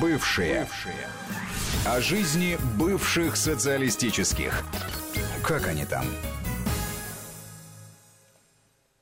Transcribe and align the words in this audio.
Бывшие. 0.00 0.64
Бывшие. 0.64 1.06
О 1.86 2.00
жизни 2.00 2.58
бывших 2.78 3.36
социалистических. 3.36 4.64
Как 5.44 5.66
они 5.68 5.84
там? 5.84 6.04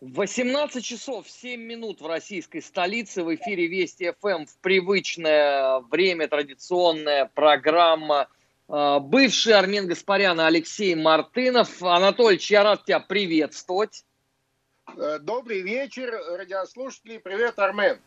18 0.00 0.84
часов 0.84 1.28
7 1.28 1.60
минут 1.60 2.00
в 2.00 2.06
российской 2.06 2.60
столице. 2.60 3.24
В 3.24 3.34
эфире 3.34 3.66
Вести 3.66 4.12
ФМ 4.20 4.44
в 4.44 4.56
привычное 4.60 5.80
время, 5.90 6.28
традиционная 6.28 7.30
программа. 7.34 8.28
А, 8.68 9.00
бывший 9.00 9.54
Армен 9.54 9.86
Гаспарян 9.86 10.38
Алексей 10.40 10.94
Мартынов. 10.94 11.82
Анатольевич, 11.82 12.50
я 12.50 12.62
рад 12.62 12.84
тебя 12.84 13.00
приветствовать. 13.00 14.04
Э, 14.96 15.18
добрый 15.18 15.62
вечер, 15.62 16.12
радиослушатели. 16.36 17.18
Привет, 17.18 17.58
Армен. 17.58 17.98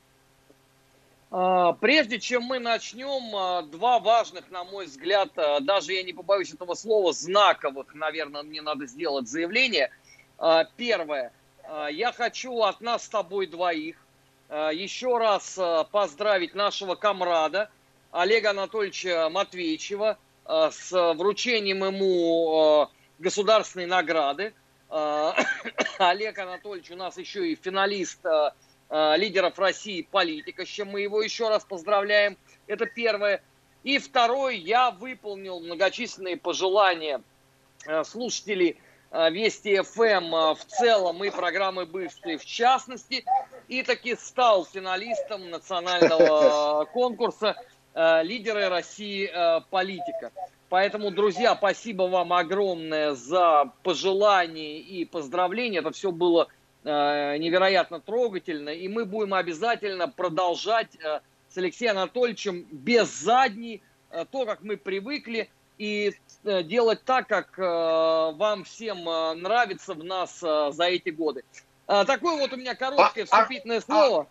А, 1.32 1.74
прежде 1.74 2.20
чем 2.20 2.44
мы 2.44 2.60
начнем, 2.60 3.36
а, 3.36 3.62
два 3.64 4.00
важных, 4.00 4.50
на 4.50 4.64
мой 4.64 4.86
взгляд, 4.86 5.32
даже 5.62 5.94
я 5.94 6.04
не 6.04 6.14
побоюсь 6.14 6.54
этого 6.54 6.74
слова, 6.74 7.14
знаковых, 7.14 7.94
наверное, 7.94 8.44
мне 8.44 8.62
надо 8.62 8.86
сделать 8.86 9.28
заявление. 9.28 9.92
Первое. 10.78 11.34
Я 11.92 12.14
хочу 12.14 12.62
от 12.62 12.80
нас 12.80 13.04
с 13.04 13.10
тобой 13.10 13.46
двоих 13.46 13.98
еще 14.50 15.18
раз 15.18 15.60
поздравить 15.92 16.56
нашего 16.56 16.96
комрада 16.96 17.70
Олега 18.12 18.52
Анатольевича 18.52 19.28
Матвеевичева 19.30 20.18
с 20.46 21.14
вручением 21.14 21.84
ему 21.84 22.90
государственной 23.20 23.86
награды 23.86 24.54
а, 24.90 25.36
Олег 26.00 26.40
Анатольевич 26.40 26.92
у 26.92 26.96
нас 26.96 27.18
еще 27.18 27.52
и 27.52 27.56
финалист 27.56 28.26
а, 28.26 28.48
а, 28.48 28.54
лидеров 28.90 29.60
России 29.60 30.02
политика, 30.02 30.66
с 30.66 30.68
чем 30.68 30.90
мы 30.90 31.02
его 31.02 31.22
еще 31.22 31.50
раз 31.50 31.64
поздравляем. 31.64 32.38
Это 32.68 32.86
первое. 32.86 33.44
И 33.84 33.98
второе, 34.00 34.54
я 34.54 34.92
выполнил 34.92 35.60
многочисленные 35.60 36.38
пожелания 36.38 37.22
слушателей 38.04 38.78
Вести 39.12 39.82
ФМ 39.82 40.54
в 40.54 40.66
целом 40.68 41.24
и 41.24 41.30
программы 41.32 41.86
бывшие 41.86 42.38
в 42.38 42.46
частности, 42.46 43.26
и 43.68 43.82
таки 43.82 44.16
стал 44.16 44.66
финалистом 44.66 45.50
национального 45.50 46.86
конкурса 46.94 47.56
«Лидеры 47.96 48.70
России 48.70 49.32
политика». 49.70 50.32
Поэтому, 50.70 51.10
друзья, 51.10 51.56
спасибо 51.56 52.04
вам 52.04 52.32
огромное 52.32 53.14
за 53.14 53.72
пожелания 53.82 54.80
и 54.80 55.04
поздравления. 55.04 55.80
Это 55.80 55.92
все 55.92 56.12
было 56.12 56.48
э, 56.48 56.69
невероятно 56.88 58.00
трогательно. 58.00 58.70
И 58.70 58.88
мы 58.88 59.06
будем 59.06 59.34
обязательно 59.34 60.08
продолжать 60.08 60.96
э, 61.04 61.22
с 61.50 61.58
Алексеем 61.58 61.98
Анатольевичем 61.98 62.68
без 62.72 63.10
задней 63.10 63.82
э, 64.12 64.26
то, 64.32 64.46
как 64.46 64.62
мы 64.62 64.78
привыкли, 64.78 65.50
и 65.78 66.14
э, 66.44 66.64
делать 66.64 67.04
так, 67.06 67.28
как 67.28 67.58
э, 67.58 67.62
вам 67.62 68.64
всем 68.64 69.08
э, 69.08 69.34
нравится 69.36 69.94
в 69.94 70.04
нас 70.04 70.44
э, 70.44 70.72
за 70.72 70.86
эти 70.86 71.10
годы. 71.10 71.44
Э, 71.88 72.04
такое 72.06 72.38
вот 72.38 72.54
у 72.54 72.58
меня 72.58 72.76
короткое 72.76 73.24
а, 73.24 73.28
а, 73.30 73.42
вступительное 73.42 73.78
а, 73.78 73.82
слово. 73.82 74.28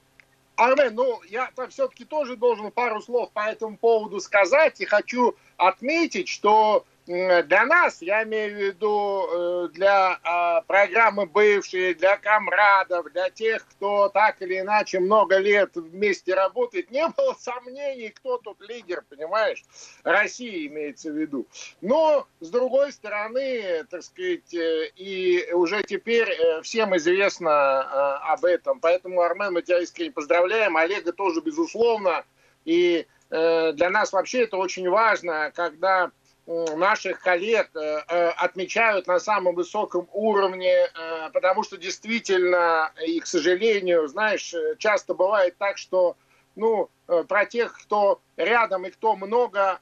Армен, 0.56 0.94
ну 0.94 1.22
я 1.28 1.50
все-таки 1.70 2.04
тоже 2.04 2.36
должен 2.36 2.70
пару 2.70 3.00
слов 3.00 3.30
по 3.32 3.48
этому 3.48 3.76
поводу 3.76 4.20
сказать 4.20 4.80
и 4.80 4.84
хочу 4.84 5.36
отметить, 5.56 6.28
что 6.28 6.84
для 7.08 7.64
нас, 7.64 8.02
я 8.02 8.22
имею 8.24 8.54
в 8.54 8.58
виду 8.58 9.26
э, 9.30 9.68
для 9.72 10.20
а, 10.22 10.60
программы 10.62 11.24
бывшие, 11.24 11.94
для 11.94 12.18
комрадов, 12.18 13.10
для 13.12 13.30
тех, 13.30 13.66
кто 13.66 14.10
так 14.10 14.42
или 14.42 14.60
иначе 14.60 15.00
много 15.00 15.38
лет 15.38 15.70
вместе 15.74 16.34
работает, 16.34 16.90
не 16.90 17.08
было 17.08 17.34
сомнений, 17.40 18.10
кто 18.10 18.36
тут 18.36 18.60
лидер, 18.60 19.04
понимаешь? 19.08 19.64
Россия 20.04 20.66
имеется 20.66 21.10
в 21.10 21.14
виду. 21.14 21.46
Но, 21.80 22.26
с 22.40 22.50
другой 22.50 22.92
стороны, 22.92 23.84
так 23.88 24.02
сказать, 24.02 24.52
э, 24.52 24.90
и 24.96 25.50
уже 25.54 25.82
теперь 25.84 26.28
э, 26.28 26.60
всем 26.60 26.94
известно 26.94 28.18
об 28.32 28.44
этом. 28.44 28.80
Поэтому, 28.80 29.22
Армен, 29.22 29.54
мы 29.54 29.62
тебя 29.62 29.80
искренне 29.80 30.10
поздравляем. 30.10 30.76
Олега 30.76 31.12
тоже, 31.12 31.40
безусловно. 31.40 32.24
И 32.66 33.06
для 33.30 33.90
нас 33.90 34.12
вообще 34.12 34.44
это 34.44 34.56
очень 34.56 34.88
важно, 34.88 35.52
когда 35.54 36.10
наших 36.48 37.20
коллег 37.20 37.70
э, 37.74 38.02
э, 38.08 38.28
отмечают 38.30 39.06
на 39.06 39.20
самом 39.20 39.54
высоком 39.54 40.08
уровне, 40.12 40.72
э, 40.72 41.30
потому 41.32 41.62
что 41.62 41.76
действительно, 41.76 42.90
и, 43.06 43.20
к 43.20 43.26
сожалению, 43.26 44.08
знаешь, 44.08 44.54
часто 44.78 45.14
бывает 45.14 45.56
так, 45.58 45.76
что 45.76 46.16
ну, 46.56 46.90
про 47.28 47.46
тех, 47.46 47.78
кто 47.78 48.20
рядом 48.36 48.84
и 48.84 48.90
кто 48.90 49.14
много 49.14 49.78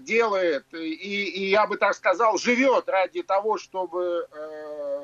делает, 0.00 0.64
и, 0.74 0.94
и 0.94 1.50
я 1.50 1.68
бы 1.68 1.76
так 1.76 1.94
сказал, 1.94 2.36
живет 2.36 2.88
ради 2.88 3.22
того, 3.22 3.58
чтобы 3.58 4.26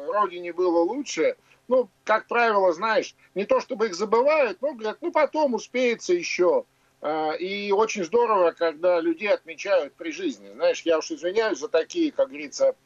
Родине 0.08 0.52
было 0.52 0.80
лучше, 0.80 1.36
ну, 1.68 1.88
как 2.02 2.26
правило, 2.26 2.72
знаешь, 2.72 3.14
не 3.36 3.44
то 3.44 3.60
чтобы 3.60 3.86
их 3.86 3.94
забывают, 3.94 4.60
но 4.60 4.72
говорят, 4.72 4.98
ну, 5.00 5.12
потом 5.12 5.54
успеется 5.54 6.12
еще. 6.12 6.64
А, 7.02 7.32
и 7.32 7.72
очень 7.72 8.04
здорово, 8.04 8.52
когда 8.52 9.00
людей 9.00 9.28
отмечают 9.28 9.94
при 9.94 10.12
жизни. 10.12 10.48
Знаешь, 10.54 10.82
я 10.82 10.98
уж 10.98 11.10
извиняюсь 11.10 11.58
за 11.58 11.68
такие, 11.68 12.12
как 12.12 12.28
говорится, 12.28 12.76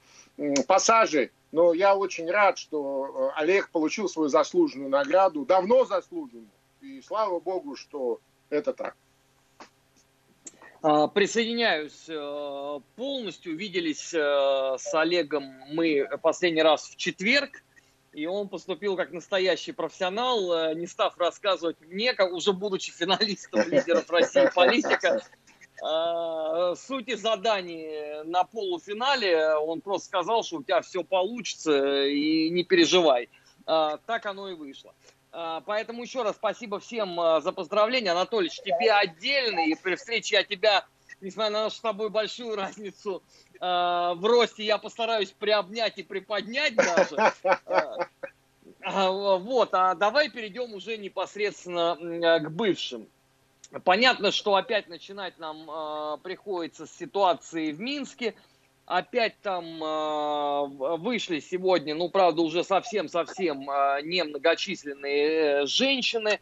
пассажи, 0.67 1.31
но 1.53 1.75
я 1.75 1.95
очень 1.95 2.31
рад, 2.31 2.57
что 2.57 3.33
э, 3.37 3.41
Олег 3.41 3.71
получил 3.71 4.09
свою 4.09 4.31
заслуженную 4.31 4.89
награду, 4.89 5.45
давно 5.45 5.85
заслуженную. 5.85 6.49
И 6.81 7.03
слава 7.03 7.41
богу, 7.41 7.77
что 7.77 8.21
это 8.49 8.73
так. 8.73 8.97
А, 10.81 11.09
присоединяюсь 11.09 12.09
э, 12.09 12.81
полностью. 12.97 13.55
Виделись 13.55 14.15
э, 14.15 14.77
с 14.79 14.95
Олегом 14.95 15.45
мы 15.73 16.09
последний 16.23 16.63
раз 16.63 16.89
в 16.89 16.97
четверг 16.97 17.63
и 18.17 18.25
он 18.25 18.49
поступил 18.49 18.97
как 18.97 19.13
настоящий 19.13 19.73
профессионал, 19.73 20.71
э, 20.71 20.75
не 20.75 20.87
став 20.87 21.19
рассказывать 21.19 21.77
мне, 21.83 22.15
как 22.15 22.33
уже 22.33 22.55
будучи 22.55 22.91
финалистом 22.91 23.61
лидеров 23.69 24.09
России 24.09 24.51
политика, 24.55 25.21
э, 25.85 26.75
сути 26.77 27.15
заданий 27.15 28.25
на 28.25 28.45
полуфинале, 28.45 29.57
он 29.57 29.83
просто 29.83 30.07
сказал, 30.09 30.45
что 30.45 30.57
у 30.57 30.63
тебя 30.63 30.81
все 30.81 31.05
получится 31.05 32.07
и 32.07 32.49
не 32.49 32.65
переживай. 32.65 33.29
Э, 33.67 33.99
так 34.07 34.25
оно 34.25 34.49
и 34.49 34.55
вышло. 34.55 34.95
Поэтому 35.31 36.03
еще 36.03 36.23
раз 36.23 36.37
спасибо 36.37 36.81
всем 36.81 37.17
за 37.43 37.53
поздравления. 37.53 38.13
Анатольевич, 38.13 38.59
тебе 38.63 38.91
отдельно, 38.91 39.69
и 39.69 39.75
при 39.75 39.97
встрече 39.97 40.37
я 40.37 40.45
тебя, 40.45 40.87
несмотря 41.21 41.51
на 41.51 41.65
нашу 41.65 41.77
с 41.77 41.81
тобой 41.81 42.09
большую 42.09 42.57
разницу 42.57 43.23
в 43.61 44.21
росте 44.23 44.65
я 44.65 44.79
постараюсь 44.79 45.31
приобнять 45.31 45.99
и 45.99 46.03
приподнять 46.03 46.75
даже. 46.75 47.17
Э, 47.43 47.57
а, 48.83 49.11
вот, 49.11 49.71
а 49.73 49.95
давай 49.95 50.31
перейдем 50.31 50.75
уже 50.75 50.97
непосредственно 50.97 51.97
к 52.41 52.51
бывшим. 52.51 53.07
Понятно, 53.85 54.31
что 54.31 54.55
опять 54.55 54.89
начинать 54.89 55.39
нам 55.39 55.69
э, 55.69 56.19
приходится 56.23 56.87
с 56.87 56.93
ситуации 56.97 57.73
в 57.73 57.81
Минске. 57.81 58.35
Опять 58.87 59.35
там 59.43 59.83
э, 59.83 60.97
вышли 60.99 61.41
сегодня, 61.41 61.95
ну, 61.95 62.09
правда, 62.09 62.43
уже 62.43 62.63
совсем-совсем 62.63 63.69
э, 63.69 64.03
немногочисленные 64.03 65.29
э, 65.29 65.67
женщины. 65.67 66.39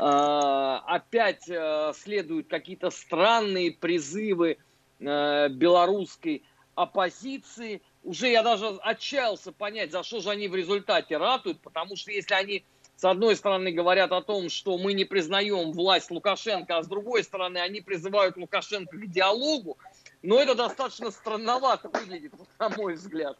Э, 0.00 0.78
опять 0.86 1.48
э, 1.48 1.92
следуют 1.96 2.46
какие-то 2.46 2.90
странные 2.90 3.72
призывы 3.72 4.58
э, 5.00 5.48
белорусской 5.48 6.44
оппозиции. 6.78 7.82
Уже 8.04 8.28
я 8.30 8.42
даже 8.42 8.68
отчаялся 8.82 9.52
понять, 9.52 9.90
за 9.90 10.02
что 10.02 10.20
же 10.20 10.30
они 10.30 10.48
в 10.48 10.54
результате 10.54 11.16
ратуют, 11.16 11.60
потому 11.60 11.96
что 11.96 12.12
если 12.12 12.34
они 12.34 12.64
с 12.96 13.04
одной 13.04 13.36
стороны 13.36 13.70
говорят 13.72 14.12
о 14.12 14.22
том, 14.22 14.48
что 14.48 14.78
мы 14.78 14.92
не 14.92 15.04
признаем 15.04 15.72
власть 15.72 16.10
Лукашенко, 16.10 16.78
а 16.78 16.82
с 16.82 16.88
другой 16.88 17.24
стороны 17.24 17.58
они 17.58 17.80
призывают 17.80 18.36
Лукашенко 18.36 18.96
к 18.96 19.06
диалогу, 19.10 19.76
но 20.22 20.40
это 20.40 20.54
достаточно 20.54 21.10
странновато 21.10 21.88
выглядит, 21.88 22.32
на 22.58 22.68
мой 22.70 22.94
взгляд. 22.94 23.36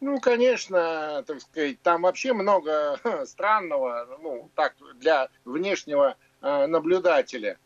Ну, 0.00 0.20
конечно, 0.20 1.22
так 1.26 1.40
сказать, 1.40 1.80
там 1.82 2.02
вообще 2.02 2.32
много 2.32 2.98
странного, 3.26 4.18
ну, 4.20 4.50
так, 4.54 4.74
для 4.96 5.28
внешнего 5.44 6.16
э, 6.42 6.66
наблюдателя. 6.66 7.58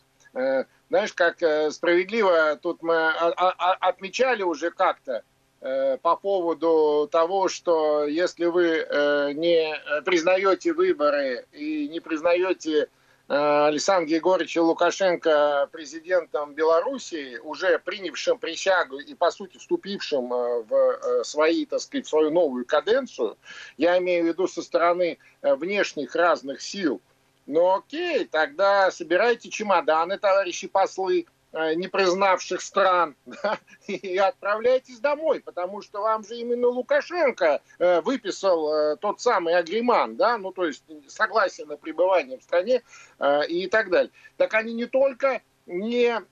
Э, 0.88 0.90
знаешь, 0.90 1.12
как 1.12 1.43
э, 1.43 1.70
справедливо 1.70 2.58
тут 2.62 2.82
мы 2.82 3.08
отмечали 3.08 4.43
уже 4.43 4.70
как-то 4.70 5.23
э, 5.61 5.99
по 5.99 6.17
поводу 6.17 7.08
того, 7.11 7.49
что 7.49 8.06
если 8.06 8.46
вы 8.46 8.87
не 9.35 10.02
признаете 10.05 10.73
выборы 10.73 11.46
и 11.52 11.88
не 11.88 12.00
признаете 12.00 12.88
Александра 13.31 14.08
Григорьевича 14.08 14.62
Лукашенко 14.62 15.69
президентом 15.70 16.55
Белоруссии, 16.55 17.37
уже 17.37 17.79
принявшим 17.79 18.38
присягу 18.38 19.00
и, 19.00 19.14
по 19.14 19.31
сути, 19.31 19.58
вступившим 19.58 20.31
в 20.31 21.25
свои, 21.25 21.67
так 21.67 21.81
сказать, 21.81 22.06
в 22.06 22.08
свою 22.08 22.31
новую 22.31 22.64
каденцию, 22.64 23.37
я 23.76 23.99
имею 23.99 24.25
в 24.25 24.29
виду 24.29 24.49
со 24.49 24.62
стороны 24.62 25.19
внешних 25.43 26.14
разных 26.14 26.62
сил– 26.62 27.02
Ну 27.49 27.75
окей, 27.75 28.27
тогда 28.27 28.91
собирайте 28.93 29.50
чемоданы, 29.50 30.19
товарищи 30.19 30.69
послы, 30.69 31.27
Э, 31.50 31.73
не 31.75 31.89
признавших 31.89 32.61
стран, 32.61 33.17
и 33.87 34.19
отправляйтесь 34.19 35.00
домой, 35.00 35.41
потому 35.41 35.81
что 35.81 36.03
вам 36.03 36.23
же 36.23 36.37
именно 36.37 36.69
Лукашенко 36.69 37.62
э, 37.79 38.03
выписал 38.03 38.71
э, 38.71 38.97
тот 38.97 39.23
самый 39.23 39.55
агриман, 39.55 40.17
да, 40.17 40.37
ну 40.37 40.53
то 40.53 40.67
есть 40.67 40.85
согласие 41.06 41.67
на 41.67 41.79
пребывание 41.79 42.39
в 42.39 42.43
стране 42.43 42.83
и 43.49 43.67
так 43.67 43.89
далее. 43.89 44.12
Так 44.37 44.53
они 44.53 44.75
не 44.75 44.85
только 44.85 45.41
не, 45.65 46.23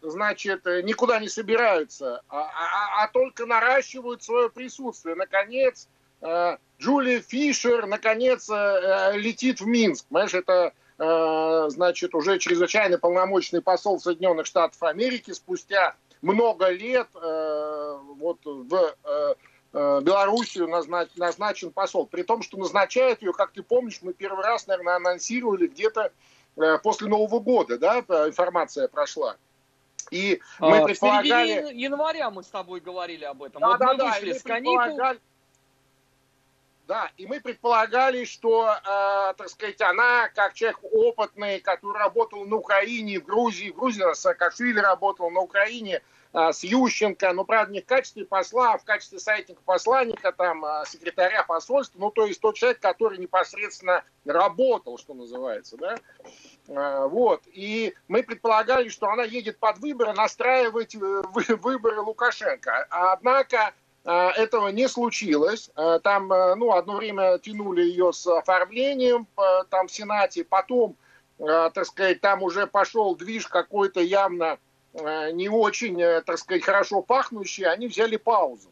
значит, 0.00 0.64
никуда 0.64 1.20
не 1.20 1.28
собираются, 1.28 2.22
а, 2.28 2.42
а, 2.42 3.04
а 3.04 3.08
только 3.08 3.46
наращивают 3.46 4.22
свое 4.22 4.50
присутствие. 4.50 5.14
Наконец, 5.14 5.88
Джулия 6.80 7.20
Фишер, 7.20 7.86
наконец, 7.86 8.48
летит 8.48 9.60
в 9.60 9.66
Минск. 9.66 10.06
Понимаешь, 10.08 10.34
это 10.34 10.72
Э, 10.98 11.66
значит, 11.68 12.14
уже 12.14 12.38
чрезвычайно 12.38 12.98
полномочный 12.98 13.60
посол 13.60 14.00
Соединенных 14.00 14.46
Штатов 14.46 14.82
Америки 14.82 15.32
спустя 15.32 15.94
много 16.22 16.70
лет 16.70 17.08
э, 17.14 17.98
вот 18.18 18.38
в 18.44 18.94
э, 19.04 19.34
Белоруссию 19.72 20.68
назначен 20.68 21.70
посол. 21.70 22.06
При 22.06 22.22
том, 22.22 22.40
что 22.40 22.56
назначают 22.56 23.20
ее, 23.20 23.34
как 23.34 23.52
ты 23.52 23.62
помнишь, 23.62 23.98
мы 24.00 24.14
первый 24.14 24.42
раз, 24.42 24.66
наверное, 24.66 24.96
анонсировали 24.96 25.66
где-то 25.66 26.12
после 26.82 27.08
Нового 27.08 27.40
года, 27.40 27.76
да, 27.76 27.98
информация 27.98 28.88
прошла. 28.88 29.36
И 30.10 30.40
мы 30.60 30.78
а, 30.78 30.84
предполагали... 30.86 31.74
В 31.74 31.76
января 31.76 32.30
мы 32.30 32.42
с 32.42 32.46
тобой 32.46 32.80
говорили 32.80 33.24
об 33.24 33.42
этом. 33.42 33.60
Да, 33.60 33.68
вот 33.68 33.78
да, 33.78 33.92
мы 33.92 33.98
да, 33.98 34.14
вышли 34.14 34.32
с 34.32 34.42
каникул. 34.42 34.98
Да, 36.86 37.10
и 37.16 37.26
мы 37.26 37.40
предполагали, 37.40 38.24
что, 38.24 38.68
э, 38.68 39.34
так 39.36 39.48
сказать, 39.48 39.80
она, 39.80 40.28
как 40.28 40.54
человек 40.54 40.78
опытный, 40.84 41.58
который 41.58 41.98
работал 41.98 42.44
на 42.44 42.56
Украине, 42.56 43.18
в 43.18 43.24
Грузии, 43.24 43.70
в 43.70 43.74
Грузии 43.74 44.04
Саакашвили 44.14 44.78
работал 44.78 45.28
на 45.30 45.40
Украине, 45.40 46.00
э, 46.32 46.52
с 46.52 46.62
Ющенко, 46.62 47.32
ну, 47.32 47.44
правда, 47.44 47.72
не 47.72 47.80
в 47.80 47.86
качестве 47.86 48.24
посла, 48.24 48.74
а 48.74 48.78
в 48.78 48.84
качестве 48.84 49.18
советника 49.18 49.60
посланника, 49.64 50.30
там, 50.30 50.64
э, 50.64 50.84
секретаря 50.86 51.42
посольства, 51.42 51.98
ну, 51.98 52.12
то 52.12 52.24
есть 52.24 52.40
тот 52.40 52.54
человек, 52.54 52.78
который 52.78 53.18
непосредственно 53.18 54.04
работал, 54.24 54.96
что 54.96 55.14
называется, 55.14 55.76
да, 55.76 55.96
э, 56.68 57.08
вот, 57.08 57.42
и 57.46 57.94
мы 58.06 58.22
предполагали, 58.22 58.90
что 58.90 59.08
она 59.08 59.24
едет 59.24 59.58
под 59.58 59.78
выборы 59.78 60.12
настраивать 60.12 60.94
э, 60.94 60.98
выборы 61.34 62.00
Лукашенко, 62.00 62.86
однако 62.90 63.74
этого 64.06 64.68
не 64.68 64.88
случилось. 64.88 65.70
А, 65.74 65.98
там, 65.98 66.32
а, 66.32 66.54
ну, 66.54 66.72
одно 66.72 66.96
время 66.96 67.38
тянули 67.38 67.82
ее 67.82 68.12
с 68.12 68.26
оформлением 68.26 69.26
там 69.70 69.88
в 69.88 69.92
Сенате, 69.92 70.44
потом, 70.44 70.96
так 71.38 71.84
сказать, 71.84 72.20
там 72.20 72.42
уже 72.42 72.66
пошел 72.66 73.14
движ 73.16 73.46
какой-то 73.48 74.00
явно 74.00 74.58
не 74.94 75.50
очень, 75.50 75.98
так 76.24 76.38
сказать, 76.38 76.64
хорошо 76.64 77.02
пахнущий, 77.02 77.64
они 77.64 77.86
взяли 77.86 78.16
паузу. 78.16 78.70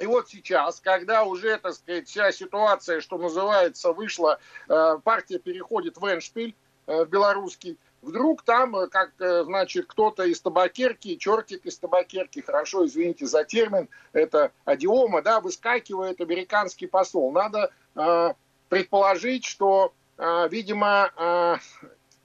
И 0.00 0.06
вот 0.06 0.28
сейчас, 0.28 0.80
когда 0.80 1.22
уже, 1.22 1.56
так 1.58 1.74
сказать, 1.74 2.08
вся 2.08 2.32
ситуация, 2.32 3.00
что 3.00 3.16
называется, 3.16 3.92
вышла, 3.92 4.40
партия 4.66 5.38
переходит 5.38 5.98
в 5.98 6.04
Эншпиль, 6.04 6.56
в 6.88 7.04
белорусский, 7.04 7.78
Вдруг 8.02 8.42
там, 8.42 8.74
э, 8.76 8.88
как, 8.88 9.12
э, 9.20 9.44
значит, 9.44 9.86
кто-то 9.86 10.24
из 10.24 10.40
табакерки, 10.40 11.16
чертик 11.16 11.64
из 11.64 11.78
табакерки, 11.78 12.40
хорошо, 12.40 12.84
извините 12.84 13.26
за 13.26 13.44
термин, 13.44 13.88
это 14.12 14.50
адиома, 14.64 15.22
да, 15.22 15.40
выскакивает 15.40 16.20
американский 16.20 16.88
посол. 16.88 17.30
Надо 17.30 17.70
э, 17.94 18.32
предположить, 18.68 19.44
что, 19.44 19.92
э, 20.18 20.48
видимо, 20.50 21.12
э, 21.16 21.56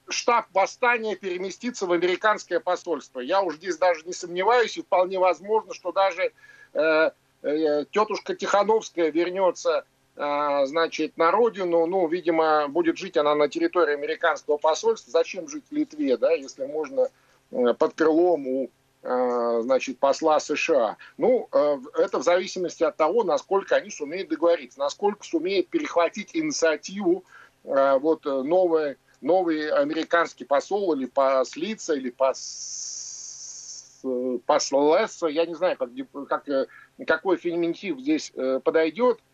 штаб 0.10 0.48
восстания 0.52 1.16
переместится 1.16 1.86
в 1.86 1.92
американское 1.92 2.60
посольство. 2.60 3.20
Я 3.20 3.42
уж 3.44 3.58
здесь 3.58 3.78
даже 3.78 4.04
не 4.06 4.14
сомневаюсь, 4.14 4.78
и 4.78 4.82
вполне 4.82 5.20
возможно, 5.20 5.76
что 5.76 5.92
даже 5.92 6.32
э, 6.74 7.12
э, 7.44 7.86
тетушка 7.92 8.34
Тихановская 8.34 9.12
вернется 9.12 9.86
значит, 10.18 11.16
на 11.16 11.30
родину, 11.30 11.86
ну, 11.86 12.08
видимо, 12.08 12.68
будет 12.70 12.98
жить 12.98 13.18
она 13.18 13.36
на 13.36 13.48
территории 13.48 13.94
американского 13.94 14.58
посольства. 14.58 15.12
Зачем 15.12 15.48
жить 15.48 15.66
в 15.70 15.74
Литве, 15.74 16.18
да, 16.18 16.32
если 16.32 16.66
можно 16.66 17.08
э, 17.52 17.74
под 17.78 17.94
крылом 17.94 18.48
у 18.48 18.70
а, 19.04 19.62
значит, 19.62 20.00
посла 20.00 20.40
США. 20.40 20.98
Ну, 21.18 21.48
э, 21.52 21.78
это 22.00 22.18
в 22.18 22.24
зависимости 22.24 22.84
от 22.84 22.98
того, 22.98 23.24
насколько 23.24 23.76
они 23.76 23.92
сумеют 23.92 24.30
договориться, 24.30 24.80
насколько 24.80 25.24
сумеет 25.24 25.70
перехватить 25.70 26.36
инициативу 26.36 27.24
э, 27.64 28.00
вот 28.00 28.26
новый, 28.26 28.98
новый 29.22 29.70
американский 29.70 30.46
посол 30.46 30.96
или 30.96 31.06
послица, 31.06 31.94
или 31.94 32.10
пос, 32.10 34.02
послесса, 34.48 35.28
я 35.28 35.46
не 35.46 35.54
знаю, 35.54 35.78
как, 35.78 35.90
как, 36.28 36.70
какой 37.06 37.38
феминитив 37.38 38.00
здесь 38.00 38.34
подойдет, 38.64 39.20
Э, 39.20 39.27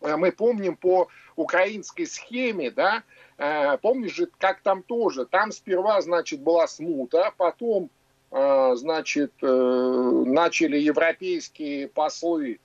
мы 0.00 0.32
помним 0.32 0.76
по 0.76 1.08
украинской 1.36 2.06
схеме, 2.06 2.70
да, 2.70 3.02
э, 3.38 3.78
помнишь 3.78 4.14
же, 4.14 4.28
как 4.38 4.60
там 4.60 4.82
тоже, 4.82 5.26
там 5.26 5.52
сперва, 5.52 6.00
значит, 6.00 6.40
была 6.40 6.66
смута, 6.66 7.32
потом, 7.36 7.90
э, 8.30 8.72
значит, 8.76 9.32
начали 9.40 10.78
европейские 10.78 11.88
послы 11.88 12.60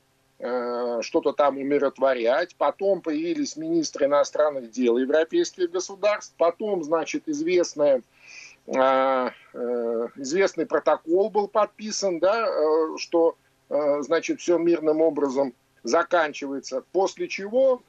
что-то 1.02 1.34
там 1.34 1.60
умиротворять, 1.60 2.56
потом 2.56 3.02
появились 3.02 3.58
министры 3.58 4.08
иностранных 4.08 4.72
дел 4.72 4.98
европейских 4.98 5.70
государств, 5.70 6.34
потом, 6.36 6.84
значит, 6.84 7.30
известная 7.30 8.02
известный 8.66 10.66
протокол 10.66 11.30
был 11.30 11.48
подписан, 11.48 12.18
да, 12.18 12.48
что, 12.98 13.36
значит, 13.70 14.40
все 14.40 14.58
мирным 14.58 15.02
образом 15.02 15.54
заканчивается. 15.84 16.84
После 16.92 17.28
чего 17.28 17.82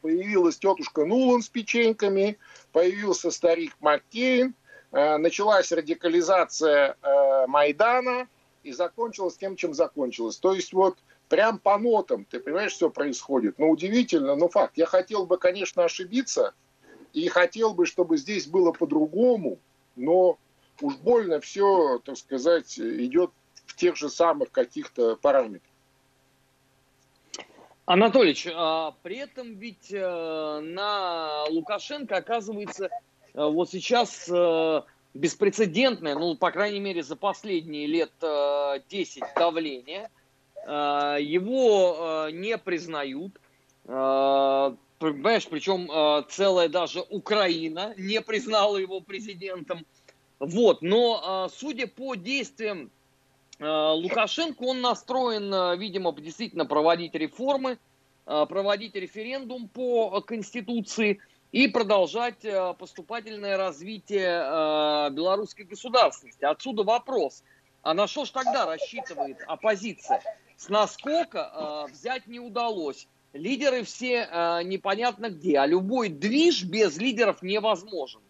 появилась 0.00 0.58
тетушка 0.58 1.04
Нулан 1.04 1.42
с 1.42 1.48
печеньками, 1.48 2.38
появился 2.72 3.30
старик 3.30 3.74
Маккейн, 3.80 4.54
э, 4.92 5.16
началась 5.16 5.72
радикализация 5.72 6.96
э, 7.00 7.46
Майдана 7.46 8.28
и 8.62 8.72
закончилась 8.72 9.36
тем, 9.36 9.56
чем 9.56 9.74
закончилась. 9.74 10.36
То 10.36 10.52
есть 10.52 10.72
вот 10.72 10.98
прям 11.28 11.58
по 11.58 11.78
нотам, 11.78 12.24
ты 12.24 12.40
понимаешь, 12.40 12.72
все 12.72 12.90
происходит. 12.90 13.58
Ну, 13.58 13.70
удивительно, 13.70 14.36
но 14.36 14.48
факт. 14.48 14.76
Я 14.76 14.86
хотел 14.86 15.24
бы, 15.26 15.38
конечно, 15.38 15.84
ошибиться, 15.84 16.52
и 17.12 17.28
хотел 17.28 17.74
бы, 17.74 17.86
чтобы 17.86 18.16
здесь 18.16 18.46
было 18.46 18.72
по-другому, 18.72 19.58
но 19.96 20.38
уж 20.80 20.96
больно 20.96 21.40
все, 21.40 21.98
так 22.04 22.16
сказать, 22.16 22.78
идет 22.78 23.30
в 23.66 23.76
тех 23.76 23.96
же 23.96 24.08
самых 24.08 24.50
каких-то 24.50 25.16
параметрах. 25.16 25.71
Анатолич, 27.84 28.46
а 28.54 28.94
при 29.02 29.16
этом 29.16 29.56
ведь 29.56 29.92
э, 29.92 30.60
на 30.60 31.44
Лукашенко 31.48 32.16
оказывается 32.16 32.86
э, 32.86 32.90
вот 33.34 33.70
сейчас 33.70 34.28
э, 34.32 34.82
беспрецедентное, 35.14 36.14
ну, 36.14 36.36
по 36.36 36.52
крайней 36.52 36.78
мере, 36.78 37.02
за 37.02 37.16
последние 37.16 37.86
лет 37.86 38.12
10 38.88 39.22
давление. 39.36 40.10
Его 40.64 42.28
не 42.30 42.56
признают. 42.56 43.32
Понимаешь, 43.84 45.48
причем 45.48 46.24
целая 46.30 46.68
даже 46.68 47.00
Украина 47.10 47.94
не 47.98 48.20
признала 48.20 48.76
его 48.76 49.00
президентом. 49.00 49.84
Вот, 50.38 50.80
но 50.82 51.50
судя 51.52 51.88
по 51.88 52.14
действиям 52.14 52.92
Лукашенко, 53.62 54.62
он 54.64 54.80
настроен, 54.80 55.52
э, 55.52 55.76
видимо, 55.76 56.12
действительно 56.12 56.66
проводить 56.66 57.14
реформы, 57.14 57.78
э, 58.26 58.46
проводить 58.48 58.94
референдум 58.94 59.68
по 59.68 60.20
Конституции 60.20 61.20
и 61.52 61.68
продолжать 61.68 62.46
поступательное 62.78 63.56
развитие 63.58 65.10
белорусской 65.10 65.66
государственности. 65.66 66.44
Отсюда 66.44 66.82
вопрос, 66.82 67.44
а 67.82 67.92
на 67.92 68.06
что 68.06 68.24
ж 68.24 68.30
тогда 68.30 68.64
рассчитывает 68.64 69.36
оппозиция? 69.46 70.22
С 70.56 70.70
наскока 70.70 71.86
взять 71.90 72.26
не 72.26 72.40
удалось. 72.40 73.06
Лидеры 73.34 73.82
все 73.84 74.62
непонятно 74.64 75.28
где, 75.28 75.58
а 75.58 75.66
любой 75.66 76.08
движ 76.08 76.64
без 76.64 76.96
лидеров 76.96 77.42
невозможен. 77.42 78.22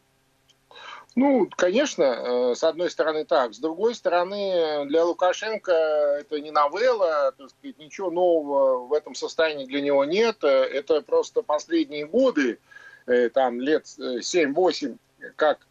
Ну, 1.15 1.49
конечно, 1.57 2.03
э, 2.03 2.55
с 2.55 2.65
одной 2.65 2.91
стороны 2.91 3.25
так. 3.25 3.53
С 3.53 3.59
другой 3.59 3.95
стороны, 3.95 4.87
для 4.87 5.05
Лукашенко 5.05 5.73
это 6.21 6.41
не 6.41 6.51
новелла, 6.51 7.33
так 7.37 7.51
сказать, 7.51 7.79
ничего 7.79 8.11
нового 8.11 8.87
в 8.87 8.93
этом 8.95 9.15
состоянии 9.15 9.67
для 9.67 9.83
него 9.83 10.07
нет. 10.07 10.43
Это 10.43 11.03
просто 11.03 11.43
последние 11.43 12.07
годы, 12.07 12.59
э, 13.07 13.29
там 13.29 13.61
лет 13.61 13.85
7-8, 13.87 14.97
как 15.37 15.67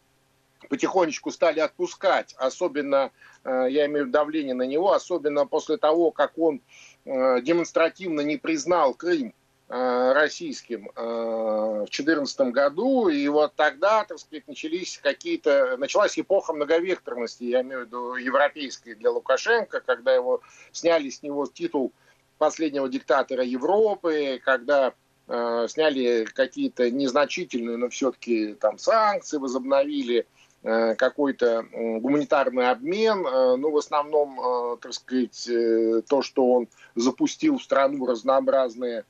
потихонечку 0.68 1.32
стали 1.32 1.58
отпускать, 1.58 2.34
особенно, 2.38 3.10
э, 3.42 3.66
я 3.68 3.86
имею 3.86 4.04
в 4.04 4.08
виду 4.08 4.12
давление 4.12 4.54
на 4.54 4.62
него, 4.62 4.92
особенно 4.92 5.44
после 5.46 5.76
того, 5.76 6.12
как 6.12 6.38
он 6.38 6.60
демонстративно 7.04 8.20
не 8.20 8.36
признал 8.36 8.94
Крым 8.94 9.34
Э, 9.34 9.41
российским 9.72 10.90
э, 10.94 11.02
в 11.02 11.90
2014 11.90 12.40
году, 12.52 13.08
и 13.08 13.26
вот 13.28 13.54
тогда, 13.56 14.04
так 14.04 14.18
сказать, 14.18 14.46
начались 14.46 14.98
какие-то, 15.02 15.76
началась 15.78 16.18
эпоха 16.18 16.52
многовекторности, 16.52 17.44
я 17.44 17.62
имею 17.62 17.84
в 17.84 17.86
виду 17.86 18.14
европейской 18.16 18.94
для 18.94 19.10
Лукашенко, 19.10 19.80
когда 19.80 20.14
его 20.14 20.42
сняли 20.72 21.08
с 21.08 21.22
него 21.22 21.46
титул 21.46 21.92
последнего 22.36 22.86
диктатора 22.88 23.44
Европы, 23.44 24.40
когда 24.44 24.92
э, 25.28 25.66
сняли 25.70 26.24
какие-то 26.24 26.90
незначительные, 26.90 27.78
но 27.78 27.88
все-таки 27.88 28.52
там 28.54 28.76
санкции, 28.76 29.38
возобновили 29.38 30.26
э, 30.64 30.94
какой-то 30.96 31.66
гуманитарный 31.72 32.68
обмен, 32.68 33.26
э, 33.26 33.56
ну, 33.56 33.70
в 33.70 33.78
основном, 33.78 34.38
э, 34.38 34.76
так 34.82 34.92
сказать, 34.92 35.48
то, 36.08 36.20
что 36.20 36.52
он 36.52 36.68
запустил 36.94 37.56
в 37.56 37.62
страну 37.62 38.04
разнообразные 38.04 39.00
Э, 39.00 39.04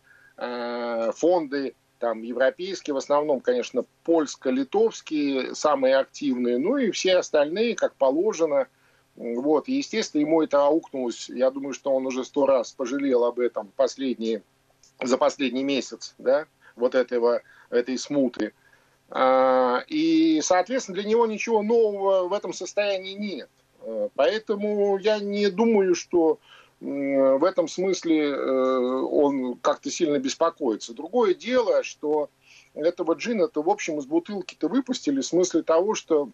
фонды, 1.12 1.75
там 1.99 2.22
европейские, 2.22 2.94
в 2.94 2.96
основном, 2.96 3.40
конечно, 3.40 3.84
польско-литовские, 4.04 5.54
самые 5.54 5.99
активные, 5.99 6.58
ну 6.58 6.76
и 6.76 6.90
все 6.90 7.18
остальные, 7.18 7.76
как 7.76 7.94
положено. 7.94 8.66
Вот, 9.14 9.68
и, 9.68 9.75
естественно, 9.75 10.22
ему 10.22 10.42
это 10.42 10.66
аукнулось. 10.66 11.28
Я 11.28 11.50
думаю, 11.50 11.75
что 11.75 11.94
он 11.94 12.06
уже 12.06 12.25
сто 12.25 12.46
раз 12.46 12.72
пожалел 12.72 13.25
об 13.25 13.38
этом 13.38 13.70
последние, 13.76 14.42
за 15.00 15.16
последний 15.16 15.62
месяц, 15.62 16.14
да, 16.18 16.46
вот 16.75 16.96
этого, 16.96 17.42
этой 17.70 17.96
смуты. 17.99 18.52
А, 19.11 19.84
и, 19.87 20.40
соответственно, 20.42 20.96
для 20.96 21.08
него 21.08 21.26
ничего 21.26 21.62
нового 21.62 22.26
в 22.26 22.32
этом 22.32 22.52
состоянии 22.52 23.12
нет. 23.12 23.50
Э, 23.82 24.08
поэтому 24.14 24.96
я 24.99 25.18
не 25.18 25.50
думаю, 25.50 25.94
что 25.94 26.38
в 26.82 27.44
этом 27.44 27.68
смысле 27.68 28.30
э, 28.30 28.34
он 28.34 29.56
как-то 29.58 29.88
сильно 29.88 30.18
беспокоится. 30.18 30.94
Другое 30.94 31.32
дело, 31.32 31.84
что 31.84 32.28
этого 32.74 33.14
джина-то, 33.14 33.62
в 33.62 33.70
общем, 33.70 34.00
из 34.00 34.06
бутылки-то 34.06 34.66
выпустили 34.66 35.20
в 35.20 35.26
смысле 35.26 35.62
того, 35.62 35.94
что 35.94 36.30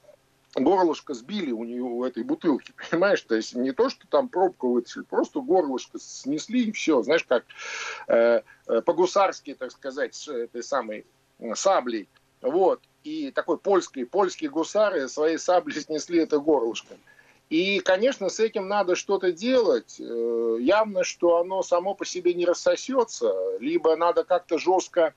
горлышко 0.54 1.12
сбили 1.12 1.52
у 1.52 1.64
нее 1.64 1.82
у 1.82 2.02
этой 2.02 2.22
бутылки, 2.22 2.72
понимаешь? 2.90 3.20
То 3.20 3.34
есть 3.34 3.54
не 3.54 3.72
то, 3.72 3.90
что 3.90 4.06
там 4.08 4.30
пробку 4.30 4.70
вытащили, 4.70 5.02
просто 5.02 5.40
горлышко 5.40 5.98
снесли 5.98 6.64
и 6.64 6.72
все. 6.72 7.02
Знаешь, 7.02 7.24
как 7.24 7.44
э, 8.06 8.40
э 8.68 8.80
по-гусарски, 8.80 9.52
так 9.52 9.70
сказать, 9.70 10.14
с 10.14 10.28
этой 10.28 10.62
самой 10.62 11.04
саблей. 11.54 12.08
Вот. 12.40 12.80
И 13.04 13.32
такой 13.32 13.58
польский, 13.58 14.06
польские 14.06 14.48
гусары 14.48 15.08
своей 15.08 15.36
саблей 15.36 15.80
снесли 15.82 16.20
это 16.20 16.38
горлышко. 16.38 16.96
И, 17.50 17.80
конечно, 17.80 18.28
с 18.28 18.40
этим 18.40 18.68
надо 18.68 18.94
что-то 18.94 19.32
делать. 19.32 19.96
Э, 19.98 20.56
явно, 20.60 21.02
что 21.02 21.38
оно 21.38 21.62
само 21.62 21.94
по 21.94 22.04
себе 22.04 22.34
не 22.34 22.44
рассосется, 22.44 23.34
либо 23.58 23.96
надо 23.96 24.24
как-то 24.24 24.58
жестко 24.58 25.14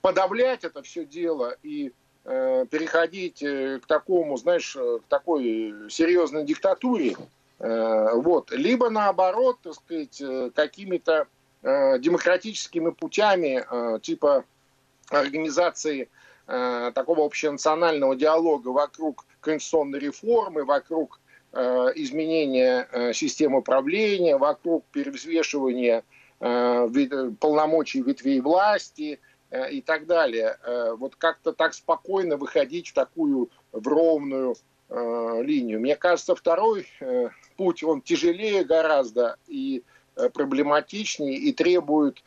подавлять 0.00 0.64
это 0.64 0.82
все 0.82 1.04
дело 1.04 1.56
и 1.62 1.92
э, 2.24 2.66
переходить 2.70 3.42
э, 3.42 3.80
к 3.82 3.86
такому, 3.86 4.36
знаешь, 4.36 4.76
к 4.76 5.02
такой 5.08 5.74
серьезной 5.90 6.44
диктатуре, 6.44 7.16
вот, 7.58 8.50
либо 8.50 8.90
наоборот, 8.90 9.56
так 9.62 9.72
сказать, 9.72 10.22
какими-то 10.54 11.26
демократическими 11.62 12.90
путями, 12.90 13.64
типа 14.00 14.44
организации 15.08 16.10
такого 16.44 17.24
общенационального 17.24 18.14
диалога 18.14 18.68
вокруг 18.68 19.24
конституционной 19.40 20.00
реформы, 20.00 20.66
вокруг 20.66 21.18
Э, 21.18 21.25
изменения 21.96 22.88
э, 22.90 23.12
системы 23.12 23.58
управления, 23.58 24.36
вокруг 24.36 24.84
перевзвешивания 24.92 26.04
э, 26.40 26.88
полномочий 27.40 28.02
ветвей 28.02 28.40
власти 28.40 29.20
и 29.70 29.80
так 29.80 30.06
далее. 30.06 30.58
Вот 30.98 31.14
как-то 31.14 31.52
так 31.52 31.72
спокойно 31.72 32.36
выходить 32.36 32.88
в 32.88 32.94
такую 32.94 33.48
в 33.70 33.86
ровную 33.86 34.56
линию. 34.90 35.78
Мне 35.78 35.94
кажется, 35.94 36.34
второй 36.34 36.88
путь, 37.56 37.84
он 37.84 38.02
тяжелее 38.02 38.64
гораздо 38.64 39.36
и 39.46 39.84
проблематичнее, 40.34 41.36
и 41.36 41.52
требует 41.52 42.24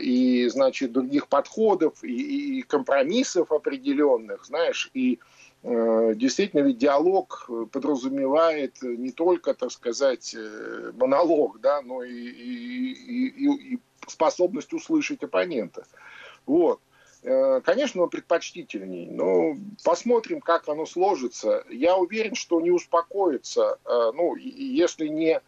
и, 0.00 0.48
значит, 0.48 0.90
других 0.90 1.28
подходов, 1.28 2.02
и, 2.02 2.58
и 2.58 2.62
компромиссов 2.62 3.52
определенных, 3.52 4.44
знаешь, 4.44 4.90
и 4.92 5.20
Э, 5.49 5.49
действительно, 5.62 6.60
ведь 6.60 6.78
диалог 6.78 7.44
э, 7.48 7.66
подразумевает 7.70 8.80
не 8.82 9.10
только, 9.10 9.52
так 9.52 9.70
сказать, 9.70 10.34
э, 10.34 10.92
монолог, 10.94 11.60
да, 11.60 11.82
но 11.82 12.02
и, 12.02 12.12
и, 12.12 13.28
и, 13.28 13.74
и 13.74 13.78
способность 14.06 14.72
услышать 14.72 15.22
оппонента. 15.22 15.86
Вот. 16.46 16.80
Конечно, 17.22 18.04
он 18.04 18.08
предпочтительней, 18.08 19.10
но 19.10 19.54
посмотрим, 19.84 20.40
как 20.40 20.66
оно 20.70 20.86
сложится. 20.86 21.64
Я 21.68 21.98
уверен, 21.98 22.34
что 22.34 22.62
не 22.62 22.70
успокоится. 22.70 23.78
Ну, 23.84 24.36
если 24.36 25.06
не 25.08 25.42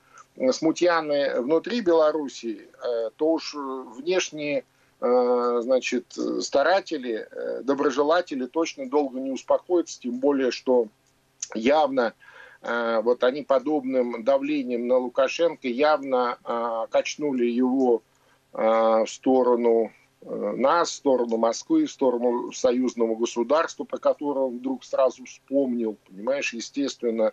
смутьяны 0.53 1.41
внутри 1.41 1.81
Белоруссии, 1.81 2.69
то 3.17 3.33
уж 3.33 3.55
внешние 3.55 4.65
Э, 4.65 4.72
значит, 5.03 6.17
старатели, 6.41 7.27
э, 7.29 7.63
доброжелатели 7.63 8.47
точно 8.47 8.89
долго 8.89 9.19
не 9.19 9.33
успокоятся, 9.33 10.01
тем 10.01 10.21
более, 10.21 10.53
что 10.53 10.87
явно 11.55 12.15
э, 12.63 13.01
вот 13.03 13.25
они 13.25 13.43
подобным 13.43 14.23
давлением 14.23 14.87
на 14.87 14.99
Лукашенко 14.99 15.67
явно 15.67 16.39
качнули 16.91 17.47
его 17.47 18.03
в 18.53 19.07
сторону 19.09 19.91
нас, 20.21 20.91
в 20.91 20.95
сторону 20.95 21.39
Москвы, 21.39 21.87
в 21.87 21.91
сторону 21.91 22.53
союзного 22.53 23.17
государства, 23.17 23.85
про 23.85 23.99
которое 23.99 24.41
он 24.41 24.59
вдруг 24.59 24.85
сразу 24.85 25.25
вспомнил, 25.25 25.97
понимаешь, 26.07 26.53
естественно, 26.53 27.33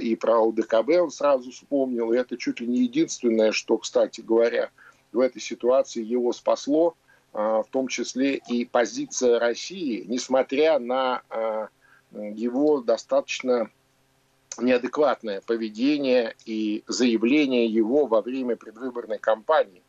и 0.00 0.16
про 0.16 0.42
ОДКБ 0.42 0.88
он 1.00 1.10
сразу 1.12 1.52
вспомнил, 1.52 2.12
и 2.12 2.18
это 2.18 2.36
чуть 2.36 2.58
ли 2.58 2.66
не 2.66 2.80
единственное, 2.80 3.52
что, 3.52 3.78
кстати 3.78 4.20
говоря, 4.20 4.70
в 5.12 5.20
этой 5.20 5.40
ситуации 5.40 6.02
его 6.02 6.32
спасло, 6.32 6.94
а, 7.32 7.62
в 7.62 7.68
том 7.68 7.88
числе 7.88 8.36
и 8.36 8.64
позиция 8.64 9.38
России, 9.38 10.04
несмотря 10.06 10.78
на 10.78 11.22
а, 11.30 11.68
его 12.12 12.80
достаточно 12.80 13.70
неадекватное 14.58 15.40
поведение 15.40 16.34
и 16.44 16.84
заявление 16.86 17.66
его 17.66 18.06
во 18.06 18.20
время 18.20 18.56
предвыборной 18.56 19.18
кампании. 19.18 19.82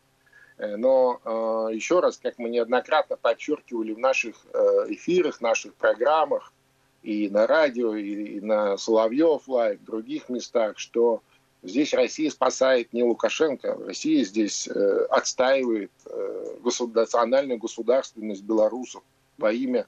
Э, 0.57 0.75
но 0.77 1.19
а, 1.23 1.67
еще 1.67 1.99
раз, 1.99 2.17
как 2.17 2.37
мы 2.37 2.49
неоднократно 2.49 3.17
подчеркивали 3.17 3.93
в 3.93 3.99
наших 3.99 4.35
э, 4.53 4.57
эфирах, 4.89 5.41
наших 5.41 5.73
программах, 5.73 6.53
и 7.01 7.29
на 7.29 7.45
радио, 7.47 7.95
и 7.95 8.39
на 8.39 8.77
Соловьев 8.77 9.47
Лайв, 9.47 9.81
в 9.81 9.83
других 9.83 10.29
местах, 10.29 10.79
что 10.79 11.21
Здесь 11.63 11.93
Россия 11.93 12.29
спасает 12.29 12.91
не 12.91 13.03
Лукашенко, 13.03 13.77
Россия 13.85 14.25
здесь 14.25 14.67
э, 14.67 15.05
отстаивает 15.09 15.91
э, 16.05 16.57
национальную 16.93 17.57
государственность 17.57 18.43
белорусов 18.43 19.01
во 19.37 19.53
имя 19.53 19.87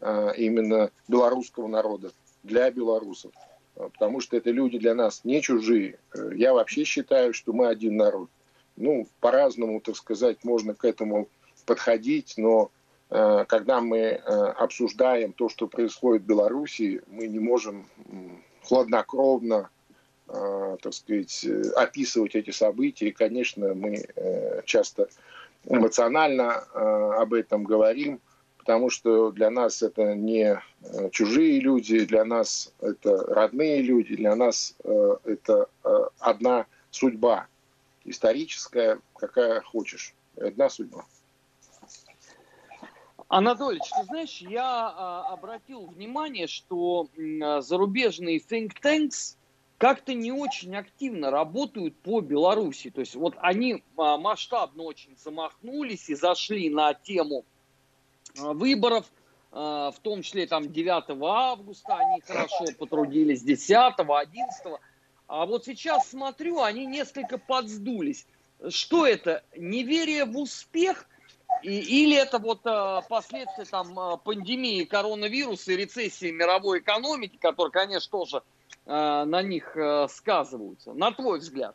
э, 0.00 0.32
именно 0.36 0.90
белорусского 1.08 1.66
народа, 1.66 2.12
для 2.42 2.70
белорусов. 2.70 3.32
Э, 3.76 3.88
потому 3.90 4.20
что 4.20 4.36
это 4.36 4.50
люди 4.50 4.78
для 4.78 4.94
нас 4.94 5.22
не 5.24 5.40
чужие. 5.40 5.98
Э, 6.12 6.30
я 6.34 6.52
вообще 6.52 6.84
считаю, 6.84 7.32
что 7.32 7.54
мы 7.54 7.68
один 7.68 7.96
народ. 7.96 8.28
Ну, 8.76 9.08
по-разному, 9.20 9.80
так 9.80 9.96
сказать, 9.96 10.44
можно 10.44 10.74
к 10.74 10.84
этому 10.84 11.28
подходить, 11.64 12.34
но 12.36 12.70
э, 13.08 13.46
когда 13.48 13.80
мы 13.80 14.10
обсуждаем 14.10 15.32
то, 15.32 15.48
что 15.48 15.68
происходит 15.68 16.24
в 16.24 16.26
Беларуси, 16.26 17.00
мы 17.06 17.28
не 17.28 17.38
можем 17.38 17.86
хладнокровно 18.62 19.70
Э, 19.70 19.73
так 20.26 20.92
сказать, 20.92 21.46
описывать 21.76 22.34
эти 22.34 22.50
события. 22.50 23.08
И, 23.08 23.12
конечно, 23.12 23.74
мы 23.74 24.04
э, 24.16 24.62
часто 24.64 25.08
эмоционально 25.66 26.64
э, 26.72 26.78
об 27.18 27.34
этом 27.34 27.64
говорим, 27.64 28.20
потому 28.58 28.90
что 28.90 29.30
для 29.30 29.50
нас 29.50 29.82
это 29.82 30.14
не 30.14 30.60
чужие 31.12 31.60
люди, 31.60 32.04
для 32.04 32.24
нас 32.24 32.72
это 32.80 33.18
родные 33.26 33.82
люди, 33.82 34.16
для 34.16 34.34
нас 34.34 34.74
это 35.24 35.68
одна 36.18 36.66
судьба 36.90 37.46
историческая, 38.04 39.00
какая 39.16 39.60
хочешь. 39.62 40.14
Одна 40.36 40.68
судьба. 40.68 41.04
Анатольевич, 43.28 43.88
ты 43.90 44.04
знаешь, 44.04 44.38
я 44.38 44.64
а, 44.64 45.32
обратил 45.32 45.86
внимание, 45.86 46.46
что 46.46 47.08
зарубежные 47.60 48.38
think 48.38 48.72
tanks 48.82 49.36
как-то 49.78 50.14
не 50.14 50.32
очень 50.32 50.74
активно 50.76 51.30
работают 51.30 51.96
по 51.96 52.20
Беларуси. 52.20 52.90
То 52.90 53.00
есть 53.00 53.14
вот 53.14 53.34
они 53.38 53.82
а, 53.96 54.16
масштабно 54.16 54.84
очень 54.84 55.16
замахнулись 55.16 56.08
и 56.08 56.14
зашли 56.14 56.70
на 56.70 56.94
тему 56.94 57.44
а, 58.38 58.52
выборов, 58.52 59.06
а, 59.50 59.90
в 59.90 59.98
том 59.98 60.22
числе 60.22 60.46
там 60.46 60.72
9 60.72 61.04
августа 61.22 61.96
они 61.96 62.20
хорошо 62.20 62.66
потрудились, 62.78 63.42
10, 63.42 63.70
11. 63.98 64.66
А 65.26 65.46
вот 65.46 65.64
сейчас 65.64 66.08
смотрю, 66.08 66.62
они 66.62 66.86
несколько 66.86 67.38
подсдулись. 67.38 68.26
Что 68.68 69.06
это? 69.06 69.42
Неверие 69.56 70.24
в 70.24 70.38
успех 70.38 71.08
или 71.62 72.16
это 72.16 72.38
вот 72.38 72.62
последствия 73.08 73.64
там 73.64 74.18
пандемии 74.20 74.84
коронавируса 74.84 75.72
и 75.72 75.76
рецессии 75.76 76.30
мировой 76.30 76.80
экономики, 76.80 77.38
которые, 77.40 77.72
конечно, 77.72 78.10
тоже 78.10 78.42
на 78.86 79.42
них 79.42 79.76
э, 79.76 80.06
сказываются. 80.08 80.92
На 80.92 81.10
твой 81.12 81.38
взгляд? 81.38 81.74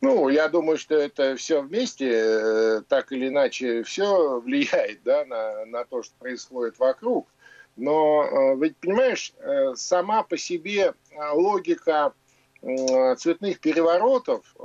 Ну, 0.00 0.28
я 0.28 0.48
думаю, 0.48 0.76
что 0.76 0.94
это 0.94 1.36
все 1.36 1.62
вместе, 1.62 2.10
э, 2.10 2.82
так 2.88 3.12
или 3.12 3.28
иначе, 3.28 3.82
все 3.82 4.40
влияет 4.40 5.02
да, 5.04 5.24
на, 5.24 5.64
на 5.66 5.84
то, 5.84 6.02
что 6.02 6.14
происходит 6.18 6.78
вокруг. 6.78 7.28
Но 7.76 8.24
э, 8.24 8.56
ведь, 8.56 8.76
понимаешь, 8.76 9.32
э, 9.38 9.74
сама 9.74 10.22
по 10.22 10.36
себе 10.36 10.94
логика 11.32 12.12
цветных 13.18 13.60
переворотов 13.60 14.56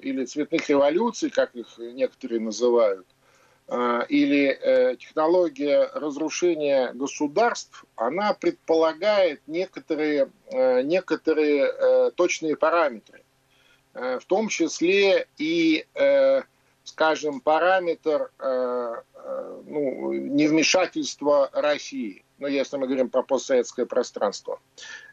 или 0.00 0.24
цветных 0.24 0.66
революций, 0.70 1.28
как 1.28 1.54
их 1.54 1.76
некоторые 1.76 2.40
называют, 2.40 3.06
или 3.66 4.96
технология 5.00 5.90
разрушения 5.94 6.92
государств, 6.92 7.84
она 7.96 8.34
предполагает 8.34 9.40
некоторые, 9.46 10.30
некоторые 10.52 12.10
точные 12.12 12.56
параметры. 12.56 13.24
Э, 13.94 14.18
в 14.18 14.24
том 14.24 14.48
числе 14.48 15.28
и, 15.38 15.86
э, 15.94 16.42
скажем, 16.82 17.40
параметр 17.40 18.30
э, 18.38 18.94
ну, 19.66 20.12
невмешательства 20.12 21.50
России, 21.52 22.24
ну, 22.38 22.46
если 22.46 22.76
мы 22.76 22.86
говорим 22.86 23.08
про 23.08 23.22
постсоветское 23.22 23.86
пространство. 23.86 24.60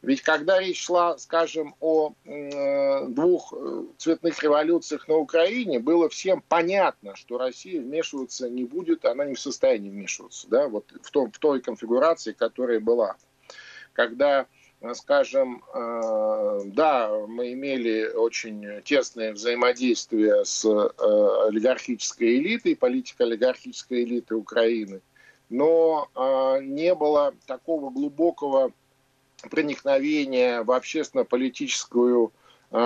Ведь 0.01 0.21
когда 0.21 0.59
речь 0.59 0.83
шла, 0.83 1.17
скажем, 1.17 1.75
о 1.79 2.13
двух 3.07 3.53
цветных 3.97 4.41
революциях 4.43 5.07
на 5.07 5.15
Украине, 5.15 5.79
было 5.79 6.09
всем 6.09 6.43
понятно, 6.47 7.15
что 7.15 7.37
Россия 7.37 7.81
вмешиваться 7.81 8.49
не 8.49 8.65
будет, 8.65 9.05
она 9.05 9.25
не 9.25 9.35
в 9.35 9.39
состоянии 9.39 9.89
вмешиваться, 9.89 10.47
да, 10.49 10.67
вот 10.67 10.91
в, 11.01 11.11
том, 11.11 11.31
в 11.31 11.39
той 11.39 11.61
конфигурации, 11.61 12.33
которая 12.33 12.79
была. 12.79 13.15
Когда 13.93 14.41
Э, 14.41 14.60
скажем, 14.93 15.63
э, 15.73 16.61
да, 16.65 17.11
мы 17.27 17.53
имели 17.53 18.11
очень 18.13 18.81
тесное 18.83 19.33
взаимодействие 19.33 20.43
с 20.43 20.65
э, 20.65 21.47
олигархической 21.47 22.37
элитой, 22.37 22.75
политикой 22.75 23.27
олигархической 23.27 24.03
элиты 24.03 24.35
Украины, 24.35 25.01
но 25.49 26.07
не 26.61 26.95
было 26.95 27.33
такого 27.45 27.89
глубокого 27.89 28.71
проникновения 29.49 30.63
в 30.63 30.71
общественно-политическую 30.71 32.31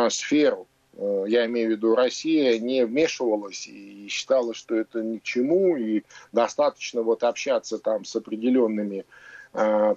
сферу. 0.09 0.67
Я 0.97 1.45
имею 1.45 1.67
в 1.67 1.71
виду, 1.73 1.93
Россия 1.93 2.57
не 2.57 2.83
вмешивалась 2.83 3.67
и 3.67 4.07
считала, 4.09 4.55
что 4.55 4.75
это 4.75 5.03
ни 5.03 5.19
к 5.19 5.23
чему, 5.23 5.77
и 5.77 6.01
достаточно 6.31 7.03
вот 7.03 7.23
общаться 7.23 7.77
там 7.77 8.03
с 8.03 8.15
определенными 8.15 9.05
Э, 9.05 9.34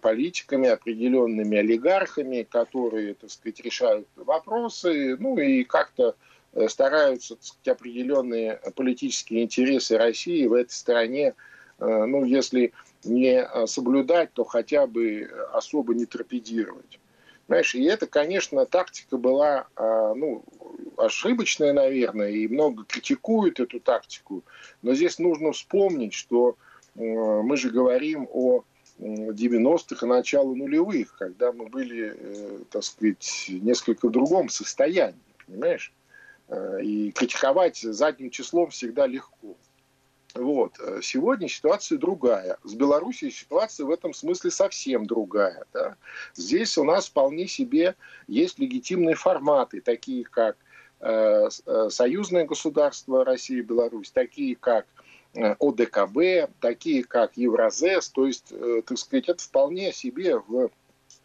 политиками, 0.00 0.68
определенными 0.68 1.58
олигархами, 1.58 2.44
которые, 2.44 3.14
так 3.14 3.30
сказать, 3.30 3.60
решают 3.60 4.06
вопросы, 4.14 5.16
ну 5.18 5.36
и 5.36 5.64
как-то 5.64 6.14
э, 6.52 6.68
стараются, 6.68 7.34
так 7.34 7.44
сказать, 7.44 7.78
определенные 7.78 8.60
политические 8.76 9.42
интересы 9.42 9.98
России 9.98 10.46
в 10.46 10.52
этой 10.52 10.70
стране, 10.70 11.34
э, 11.80 12.04
ну, 12.04 12.24
если 12.24 12.72
не 13.02 13.48
соблюдать, 13.66 14.32
то 14.32 14.44
хотя 14.44 14.86
бы 14.86 15.28
особо 15.52 15.94
не 15.94 16.06
торпедировать. 16.06 17.00
Знаешь, 17.48 17.74
и 17.74 17.82
это, 17.84 18.06
конечно, 18.06 18.66
тактика 18.66 19.16
была, 19.16 19.68
ну, 19.76 20.44
ошибочная, 20.96 21.72
наверное, 21.72 22.30
и 22.30 22.46
много 22.48 22.84
критикуют 22.84 23.60
эту 23.60 23.80
тактику. 23.80 24.42
Но 24.82 24.94
здесь 24.94 25.18
нужно 25.18 25.52
вспомнить, 25.52 26.12
что 26.12 26.56
мы 26.94 27.56
же 27.56 27.70
говорим 27.70 28.28
о 28.30 28.64
90-х 28.98 30.04
и 30.04 30.08
начала 30.08 30.54
нулевых, 30.54 31.14
когда 31.16 31.52
мы 31.52 31.66
были, 31.66 32.14
э, 32.16 32.58
так 32.70 32.82
сказать, 32.82 33.46
несколько 33.48 34.08
в 34.08 34.10
другом 34.10 34.48
состоянии, 34.48 35.18
понимаешь? 35.46 35.92
Э, 36.48 36.82
и 36.82 37.12
критиковать 37.12 37.78
задним 37.78 38.30
числом 38.30 38.70
всегда 38.70 39.06
легко. 39.06 39.56
Вот. 40.34 40.74
Сегодня 41.02 41.48
ситуация 41.48 41.96
другая. 41.98 42.58
С 42.62 42.74
Белоруссией 42.74 43.32
ситуация 43.32 43.86
в 43.86 43.90
этом 43.90 44.12
смысле 44.12 44.50
совсем 44.50 45.06
другая. 45.06 45.64
Да? 45.72 45.96
Здесь 46.34 46.76
у 46.76 46.84
нас 46.84 47.08
вполне 47.08 47.48
себе 47.48 47.96
есть 48.26 48.58
легитимные 48.58 49.14
форматы, 49.14 49.80
такие 49.80 50.24
как 50.24 50.56
э, 51.00 51.48
э 51.66 51.88
союзное 51.90 52.44
государство 52.44 53.24
Россия 53.24 53.58
и 53.58 53.62
Беларусь, 53.62 54.10
такие 54.10 54.54
как 54.54 54.86
Э, 54.86 54.97
ОДКБ, 55.34 56.50
такие 56.60 57.04
как 57.04 57.36
Евразес, 57.36 58.08
то 58.08 58.26
есть, 58.26 58.46
э, 58.50 58.82
так 58.84 58.98
сказать, 58.98 59.28
это 59.28 59.42
вполне 59.42 59.92
себе 59.92 60.38
в, 60.38 60.70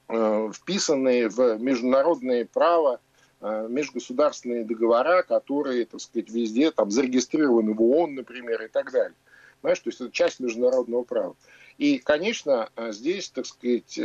э, 0.10 0.52
вписанные 0.54 1.30
в 1.30 1.58
международное 1.58 2.46
право 2.46 3.00
межгосударственные 3.42 4.63
договора, 4.63 5.22
которые, 5.22 5.86
так 5.86 6.00
сказать, 6.00 6.30
везде 6.30 6.72
там 6.72 6.89
зарегистрированы 6.89 7.74
в 7.74 7.82
ООН, 7.82 8.16
например, 8.16 8.62
и 8.63 8.68
так 8.70 8.89
далее. 8.94 9.18
Знаешь, 9.60 9.80
то 9.80 9.89
есть 9.89 10.00
это 10.00 10.12
часть 10.12 10.39
международного 10.39 11.04
права. 11.04 11.36
И, 11.78 11.98
конечно, 11.98 12.70
здесь, 12.92 13.28
так 13.32 13.46
сказать, 13.46 14.00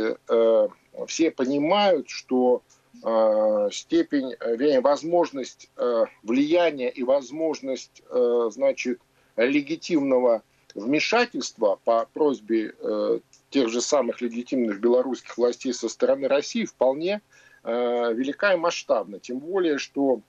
все 1.07 1.31
понимают, 1.31 2.09
что 2.09 2.63
степень, 3.71 4.35
вернее, 4.41 4.81
возможность 4.81 5.71
влияния 6.21 6.89
и 6.89 7.03
возможность, 7.03 8.03
значит, 8.49 8.99
легитимного 9.45 10.43
вмешательства 10.75 11.79
по 11.83 12.05
просьбе 12.13 12.73
э, 12.79 13.19
тех 13.49 13.69
же 13.69 13.81
самых 13.81 14.21
легитимных 14.21 14.79
белорусских 14.79 15.37
властей 15.37 15.73
со 15.73 15.89
стороны 15.89 16.27
России 16.27 16.65
вполне 16.65 17.21
э, 17.63 18.13
велика 18.13 18.53
и 18.53 18.57
масштабна. 18.57 19.19
Тем 19.19 19.39
более, 19.39 19.77
что 19.77 20.21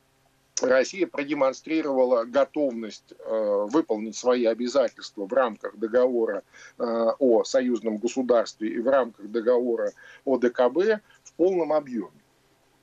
Россия 0.63 1.07
продемонстрировала 1.07 2.25
готовность 2.25 3.15
э, 3.19 3.67
выполнить 3.71 4.17
свои 4.17 4.45
обязательства 4.45 5.27
в 5.27 5.33
рамках 5.33 5.77
договора 5.77 6.43
э, 6.79 6.85
о 7.19 7.45
союзном 7.45 7.99
государстве 7.99 8.69
и 8.69 8.79
в 8.79 8.89
рамках 8.89 9.27
договора 9.27 9.93
о 10.25 10.39
ДКБ 10.39 11.01
в 11.25 11.33
полном 11.37 11.73
объеме. 11.73 12.20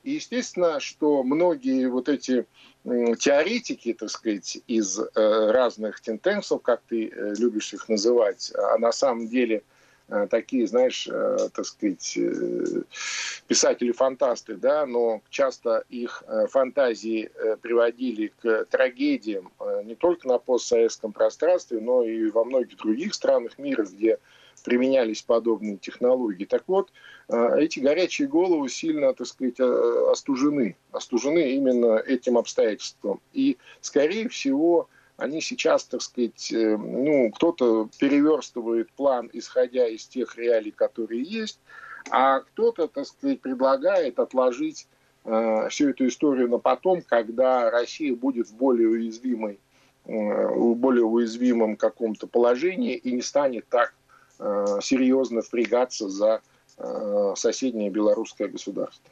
И 0.02 0.12
естественно, 0.12 0.80
что 0.80 1.22
многие 1.22 1.88
вот 1.88 2.08
эти 2.08 2.46
теоретики, 2.84 3.92
так 3.92 4.10
сказать, 4.10 4.58
из 4.66 4.98
э, 4.98 5.50
разных 5.50 6.00
тенденций, 6.00 6.58
как 6.58 6.82
ты 6.88 7.08
э, 7.08 7.34
любишь 7.38 7.74
их 7.74 7.88
называть, 7.88 8.52
а 8.54 8.78
на 8.78 8.92
самом 8.92 9.28
деле 9.28 9.62
э, 10.08 10.26
такие, 10.30 10.66
знаешь, 10.66 11.08
так 11.52 11.66
сказать, 11.66 12.18
писатели-фантасты, 13.46 14.54
да, 14.54 14.86
но 14.86 15.20
часто 15.28 15.84
их 15.88 16.22
фантазии 16.50 17.30
приводили 17.60 18.32
к 18.40 18.64
трагедиям 18.66 19.50
не 19.84 19.94
только 19.94 20.28
на 20.28 20.38
постсоветском 20.38 21.12
пространстве, 21.12 21.80
но 21.80 22.04
и 22.04 22.30
во 22.30 22.44
многих 22.44 22.78
других 22.78 23.14
странах 23.14 23.58
мира, 23.58 23.84
где 23.84 24.18
применялись 24.68 25.22
подобные 25.22 25.78
технологии. 25.78 26.44
Так 26.44 26.64
вот, 26.66 26.92
э, 27.30 27.60
эти 27.60 27.80
горячие 27.80 28.28
головы 28.28 28.68
сильно, 28.68 29.14
так 29.14 29.26
сказать, 29.26 29.58
э, 29.58 30.10
остужены. 30.12 30.76
Остужены 30.92 31.52
именно 31.52 31.96
этим 31.96 32.36
обстоятельством. 32.36 33.20
И, 33.32 33.56
скорее 33.80 34.28
всего, 34.28 34.90
они 35.16 35.40
сейчас, 35.40 35.84
так 35.84 36.02
сказать, 36.02 36.52
э, 36.52 36.76
ну, 36.76 37.30
кто-то 37.30 37.88
переверстывает 37.98 38.92
план, 38.92 39.30
исходя 39.32 39.88
из 39.88 40.06
тех 40.06 40.36
реалий, 40.36 40.70
которые 40.70 41.22
есть, 41.22 41.58
а 42.10 42.40
кто-то, 42.40 42.88
так 42.88 43.06
сказать, 43.06 43.40
предлагает 43.40 44.18
отложить 44.18 44.86
всю 45.68 45.90
эту 45.90 46.06
историю 46.06 46.48
на 46.48 46.58
потом, 46.58 47.02
когда 47.02 47.70
Россия 47.70 48.14
будет 48.14 48.48
в 48.48 48.54
более 48.54 48.88
уязвимой 48.88 49.58
в 50.06 50.74
более 50.74 51.04
уязвимом 51.04 51.76
каком-то 51.76 52.26
положении 52.26 52.94
и 52.94 53.12
не 53.12 53.20
станет 53.20 53.68
так 53.68 53.92
серьезно 54.38 55.42
впрягаться 55.42 56.08
за 56.08 56.40
э, 56.76 57.32
соседнее 57.36 57.90
белорусское 57.90 58.48
государство. 58.48 59.10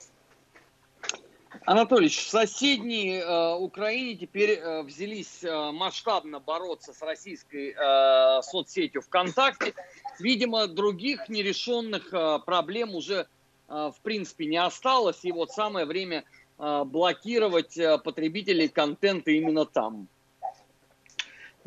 Анатольевич, 1.65 2.19
в 2.19 2.29
соседней 2.29 3.19
э, 3.19 3.55
Украине 3.57 4.15
теперь 4.15 4.51
э, 4.51 4.83
взялись 4.83 5.43
э, 5.43 5.71
масштабно 5.73 6.39
бороться 6.39 6.93
с 6.93 7.03
российской 7.03 7.75
э, 7.77 8.43
соцсетью 8.43 9.03
ВКонтакте. 9.03 9.75
Видимо, 10.21 10.69
других 10.69 11.29
нерешенных 11.29 12.13
э, 12.13 12.39
проблем 12.47 12.95
уже 12.95 13.27
э, 13.69 13.73
в 13.73 13.97
принципе 14.03 14.47
не 14.47 14.59
осталось. 14.59 15.25
И 15.25 15.33
вот 15.33 15.51
самое 15.51 15.87
время 15.87 16.25
э, 16.59 16.85
блокировать 16.85 17.77
э, 17.77 17.99
потребителей 17.99 18.69
контента 18.69 19.33
именно 19.33 19.65
там. 19.65 20.09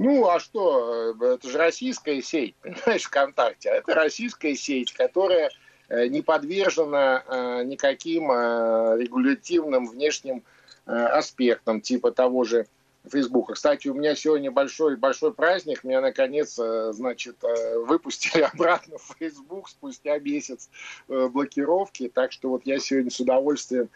Ну, 0.02 0.30
а 0.30 0.40
что, 0.40 1.14
э, 1.20 1.26
это 1.34 1.50
же 1.50 1.58
российская 1.58 2.22
сеть, 2.22 2.56
понимаешь, 2.62 3.04
ВКонтакте. 3.04 3.70
А 3.70 3.76
это 3.76 3.94
российская 3.94 4.56
сеть, 4.56 4.94
которая 4.94 5.52
э, 5.90 6.08
не 6.08 6.22
подвержена 6.22 7.22
э, 7.28 7.64
никаким 7.66 8.32
регулятивным 8.32 9.88
внешним 9.88 10.44
аспектам, 10.86 11.82
типа 11.82 12.12
того 12.12 12.46
же 12.46 12.66
Фейсбука. 13.08 13.54
Кстати, 13.54 13.88
у 13.88 13.94
меня 13.94 14.16
сегодня 14.16 14.52
большой, 14.52 14.98
большой 14.98 15.34
праздник. 15.34 15.84
Меня, 15.84 16.02
наконец, 16.02 16.60
э, 16.60 16.92
значит, 16.94 17.38
э, 17.44 17.80
выпустили 17.80 18.42
обратно 18.54 18.98
в 18.98 19.16
Фейсбук 19.18 19.70
спустя 19.70 20.20
месяц 20.20 20.70
э, 21.08 21.28
блокировки. 21.28 22.10
Так 22.10 22.32
что 22.32 22.50
вот 22.50 22.66
я 22.66 22.80
сегодня 22.80 23.12
с 23.12 23.20
удовольствием 23.20 23.90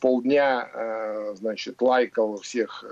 полдня, 0.00 1.34
значит, 1.34 1.82
лайкал 1.82 2.36
всех, 2.36 2.84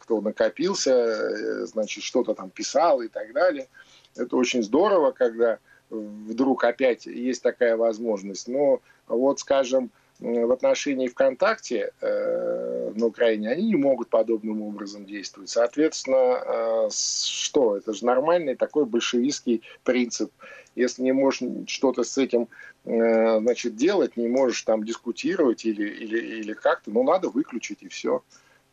кто 0.00 0.20
накопился, 0.20 1.64
значит, 1.64 2.04
что-то 2.04 2.34
там 2.34 2.50
писал 2.50 3.00
и 3.00 3.08
так 3.08 3.32
далее. 3.32 3.68
Это 4.14 4.36
очень 4.36 4.62
здорово, 4.62 5.12
когда 5.12 5.60
вдруг 5.88 6.64
опять 6.64 7.06
есть 7.06 7.42
такая 7.42 7.78
возможность. 7.78 8.48
Но 8.48 8.82
вот, 9.06 9.40
скажем, 9.40 9.90
в 10.20 10.52
отношении 10.52 11.08
ВКонтакте 11.08 11.92
э, 12.00 12.92
на 12.94 13.06
Украине, 13.06 13.50
они 13.50 13.66
не 13.66 13.76
могут 13.76 14.08
подобным 14.08 14.62
образом 14.62 15.06
действовать. 15.06 15.50
Соответственно, 15.50 16.86
э, 16.86 16.88
что? 16.92 17.76
Это 17.76 17.92
же 17.92 18.06
нормальный 18.06 18.54
такой 18.54 18.86
большевистский 18.86 19.62
принцип. 19.82 20.30
Если 20.76 21.02
не 21.02 21.12
можешь 21.12 21.42
что-то 21.66 22.04
с 22.04 22.16
этим 22.16 22.48
э, 22.84 23.38
значит, 23.40 23.76
делать, 23.76 24.16
не 24.16 24.28
можешь 24.28 24.62
там 24.62 24.84
дискутировать 24.84 25.64
или, 25.64 25.88
или, 25.88 26.18
или 26.18 26.52
как-то, 26.52 26.90
ну, 26.90 27.02
надо 27.02 27.28
выключить 27.28 27.82
и 27.82 27.88
все. 27.88 28.22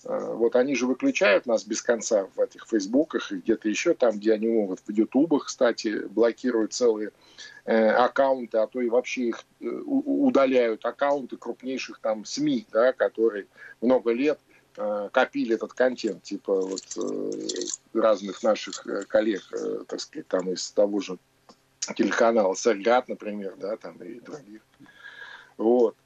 Э, 0.06 0.34
вот 0.34 0.56
они 0.56 0.76
же 0.76 0.86
выключают 0.88 1.46
нас 1.46 1.64
без 1.64 1.82
конца 1.82 2.28
в 2.36 2.40
этих 2.40 2.68
фейсбуках 2.68 3.32
и 3.32 3.38
где-то 3.38 3.70
еще 3.70 3.94
там, 3.94 4.18
где 4.18 4.34
они 4.34 4.48
могут. 4.48 4.80
В 4.80 4.92
ютубах, 4.92 5.46
кстати, 5.46 6.08
блокируют 6.08 6.74
целые 6.74 7.12
э, 7.66 7.90
аккаунты, 7.90 8.58
а 8.58 8.68
то 8.68 8.82
и 8.82 8.90
вообще 8.90 9.30
их 9.30 9.44
э, 9.60 9.66
удаляют 9.66 10.86
аккаунты 10.86 11.38
крупнейших 11.38 12.00
там 12.00 12.26
СМИ, 12.26 12.68
да, 12.72 12.94
которые 12.94 13.48
много 13.82 14.12
лет 14.12 14.40
копили 15.12 15.56
этот 15.56 15.74
контент, 15.74 16.24
типа 16.24 16.62
вот 16.62 16.82
разных 17.94 18.42
наших 18.42 18.88
коллег, 19.10 19.42
так 19.86 20.00
сказать, 20.00 20.30
там 20.30 20.50
из 20.50 20.72
того 20.72 21.02
же 21.02 21.18
телеканала 21.98 22.56
Сергат, 22.56 23.10
например, 23.10 23.56
да, 23.58 23.76
там 23.76 23.98
и 23.98 24.22
других. 24.22 24.62
Вот. 25.58 25.98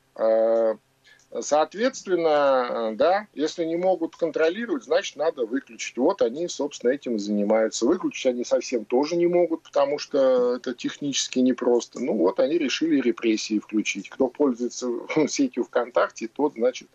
Соответственно, 1.41 2.93
да, 2.95 3.27
если 3.33 3.65
не 3.65 3.75
могут 3.75 4.15
контролировать, 4.15 4.83
значит, 4.83 5.15
надо 5.15 5.45
выключить. 5.45 5.97
Вот 5.97 6.21
они, 6.21 6.47
собственно, 6.47 6.91
этим 6.91 7.15
и 7.15 7.19
занимаются. 7.19 7.85
Выключить 7.85 8.27
они 8.27 8.43
совсем 8.43 8.85
тоже 8.85 9.15
не 9.15 9.27
могут, 9.27 9.63
потому 9.63 9.99
что 9.99 10.55
это 10.55 10.73
технически 10.73 11.39
непросто. 11.39 11.99
Ну 11.99 12.17
вот 12.17 12.39
они 12.39 12.57
решили 12.57 13.01
репрессии 13.01 13.59
включить. 13.59 14.09
Кто 14.09 14.27
пользуется 14.27 14.87
сетью 15.27 15.65
ВКонтакте, 15.65 16.27
тот, 16.27 16.53
значит, 16.53 16.87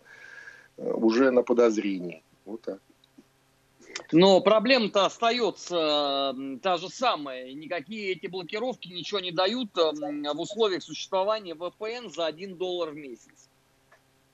уже 0.77 1.31
на 1.31 1.43
подозрении. 1.43 2.23
Вот 2.45 2.61
так. 2.61 2.79
Но 4.11 4.41
проблема-то 4.41 5.05
остается 5.05 6.33
та 6.63 6.77
же 6.77 6.89
самая. 6.89 7.53
Никакие 7.53 8.13
эти 8.13 8.27
блокировки 8.27 8.87
ничего 8.87 9.19
не 9.19 9.31
дают 9.31 9.75
в 9.75 10.39
условиях 10.39 10.81
существования 10.81 11.53
VPN 11.53 12.09
за 12.09 12.25
1 12.25 12.57
доллар 12.57 12.91
в 12.91 12.95
месяц. 12.95 13.50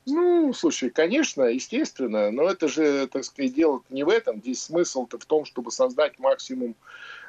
Ну, 0.09 0.53
слушай, 0.53 0.89
конечно, 0.89 1.43
естественно, 1.43 2.31
но 2.31 2.43
это 2.49 2.69
же, 2.69 3.07
так 3.07 3.25
сказать, 3.25 3.53
дело 3.53 3.83
не 3.89 4.05
в 4.05 4.09
этом. 4.09 4.39
Здесь 4.39 4.63
смысл-то 4.63 5.19
в 5.19 5.25
том, 5.25 5.43
чтобы 5.43 5.69
создать 5.69 6.17
максимум 6.17 6.77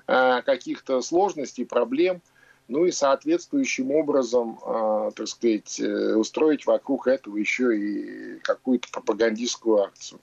э, 0.06 0.42
каких-то 0.42 1.02
сложностей, 1.02 1.66
проблем, 1.66 2.22
ну 2.68 2.84
и 2.84 2.92
соответствующим 2.92 3.90
образом, 3.90 4.60
э, 4.64 5.10
так 5.16 5.26
сказать, 5.26 5.80
э, 5.80 6.14
устроить 6.14 6.66
вокруг 6.66 7.08
этого 7.08 7.36
еще 7.36 7.76
и 7.76 8.38
какую-то 8.44 8.86
пропагандистскую 8.92 9.82
акцию. 9.82 10.20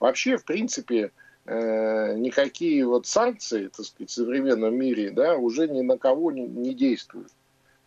Вообще, 0.00 0.38
в 0.38 0.44
принципе, 0.44 1.12
э, 1.44 2.14
никакие 2.16 2.84
вот 2.84 3.06
санкции, 3.06 3.68
так 3.68 3.86
сказать, 3.86 4.10
в 4.10 4.12
современном 4.12 4.74
мире, 4.74 5.12
да, 5.12 5.36
уже 5.36 5.68
ни 5.68 5.82
на 5.82 5.98
кого 5.98 6.32
не, 6.32 6.48
не 6.48 6.74
действуют. 6.74 7.30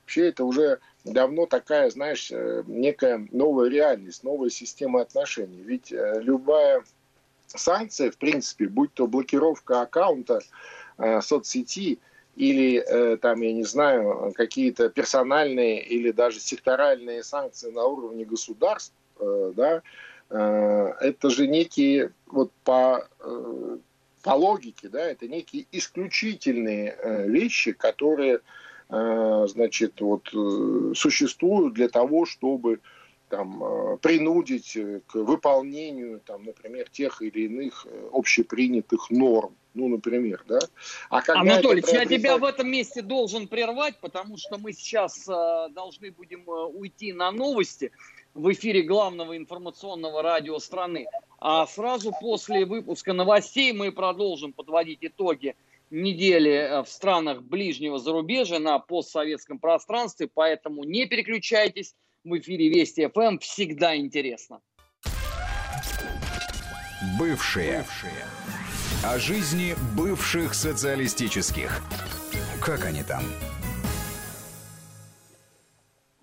Вообще 0.05 0.27
это 0.27 0.45
уже 0.45 0.79
давно 1.03 1.47
такая, 1.47 1.89
знаешь, 1.89 2.29
э, 2.31 2.63
некая 2.67 3.27
новая 3.31 3.69
реальность, 3.69 4.23
новая 4.23 4.51
система 4.51 5.01
отношений. 5.01 5.63
Ведь 5.63 5.91
э, 5.91 6.19
любая 6.21 6.83
санкция, 7.47 8.11
в 8.11 8.17
принципе, 8.17 8.67
будь 8.67 8.93
то 8.93 9.07
блокировка 9.07 9.81
аккаунта 9.81 10.41
э, 10.99 11.21
соцсети 11.21 11.97
или 12.35 13.17
там, 13.21 13.39
я 13.41 13.53
не 13.53 13.63
знаю, 13.63 14.33
какие-то 14.35 14.89
персональные 14.89 15.81
или 15.81 16.11
даже 16.11 16.41
секторальные 16.41 17.23
санкции 17.23 17.71
на 17.71 17.85
уровне 17.85 18.25
государств, 18.25 18.93
да, 19.17 19.81
это 20.29 21.29
же 21.29 21.47
некие, 21.47 22.11
вот 22.25 22.51
по, 22.65 23.07
по 24.21 24.31
логике, 24.31 24.89
да, 24.89 25.05
это 25.05 25.29
некие 25.29 25.65
исключительные 25.71 26.97
вещи, 27.29 27.71
которые 27.71 28.41
значит, 28.89 29.99
вот, 30.01 30.29
э, 30.33 30.93
существуют 30.95 31.73
для 31.73 31.89
того, 31.89 32.25
чтобы 32.25 32.79
там, 33.29 33.63
э, 33.63 33.97
принудить 33.97 34.77
к 35.07 35.15
выполнению, 35.15 36.21
там, 36.25 36.43
например, 36.43 36.89
тех 36.89 37.21
или 37.21 37.45
иных 37.45 37.87
общепринятых 38.13 39.09
норм. 39.09 39.55
Ну, 39.75 39.89
например, 39.89 40.43
да. 40.47 40.59
А 41.09 41.21
Анатолий, 41.27 41.81
приобретает... 41.81 42.11
я 42.11 42.17
тебя 42.17 42.37
в 42.37 42.45
этом 42.45 42.71
месте 42.71 43.01
должен 43.01 43.47
прервать, 43.47 43.99
потому 43.99 44.37
что 44.37 44.57
мы 44.57 44.71
сейчас 44.71 45.27
э, 45.27 45.67
должны 45.71 46.11
будем 46.11 46.49
э, 46.49 46.65
уйти 46.67 47.11
на 47.11 47.29
новости 47.31 47.91
в 48.33 48.51
эфире 48.53 48.83
главного 48.83 49.35
информационного 49.35 50.21
радио 50.21 50.59
страны. 50.59 51.07
А 51.39 51.67
сразу 51.67 52.13
после 52.21 52.65
выпуска 52.65 53.11
новостей 53.11 53.73
мы 53.73 53.91
продолжим 53.91 54.53
подводить 54.53 54.99
итоги 55.01 55.55
недели 55.89 56.51
э, 56.51 56.83
в 56.83 56.87
странах 56.87 57.43
ближнего 57.43 57.99
зарубежья 57.99 58.59
на 58.59 58.79
постсоветском 58.79 59.59
пространстве, 59.59 60.29
поэтому 60.33 60.83
не 60.83 61.05
переключайтесь. 61.05 61.93
В 62.23 62.37
эфире 62.39 62.69
Вести 62.69 63.07
ФМ 63.07 63.37
всегда 63.37 63.95
интересно. 63.95 64.59
Бывшие. 67.19 67.79
Бывшие. 67.79 68.25
О 69.03 69.19
жизни 69.19 69.75
бывших 69.95 70.55
социалистических. 70.55 71.83
Как 72.59 72.85
они 72.85 73.03
там? 73.03 73.21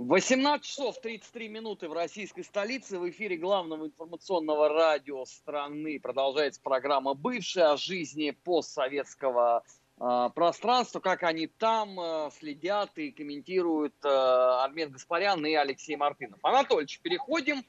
18 0.02 0.64
часов 0.64 1.00
33 1.00 1.48
минуты 1.48 1.88
в 1.88 1.92
российской 1.92 2.42
столице. 2.42 2.98
В 2.98 3.08
эфире 3.10 3.36
главного 3.36 3.86
информационного 3.86 4.68
радио 4.68 5.24
страны 5.24 6.00
продолжается 6.00 6.60
программа 6.60 7.14
«Бывшая» 7.14 7.72
о 7.72 7.76
жизни 7.76 8.30
постсоветского 8.30 9.62
э, 10.00 10.30
пространства, 10.34 10.98
как 10.98 11.22
они 11.22 11.46
там 11.46 11.98
э, 12.00 12.30
следят 12.36 12.90
и 12.98 13.12
комментируют 13.12 13.94
э, 14.04 14.08
Армен 14.08 14.90
Гаспарян 14.90 15.44
и 15.46 15.54
Алексей 15.54 15.94
Мартынов. 15.94 16.40
Анатольевич, 16.42 17.00
переходим 17.00 17.64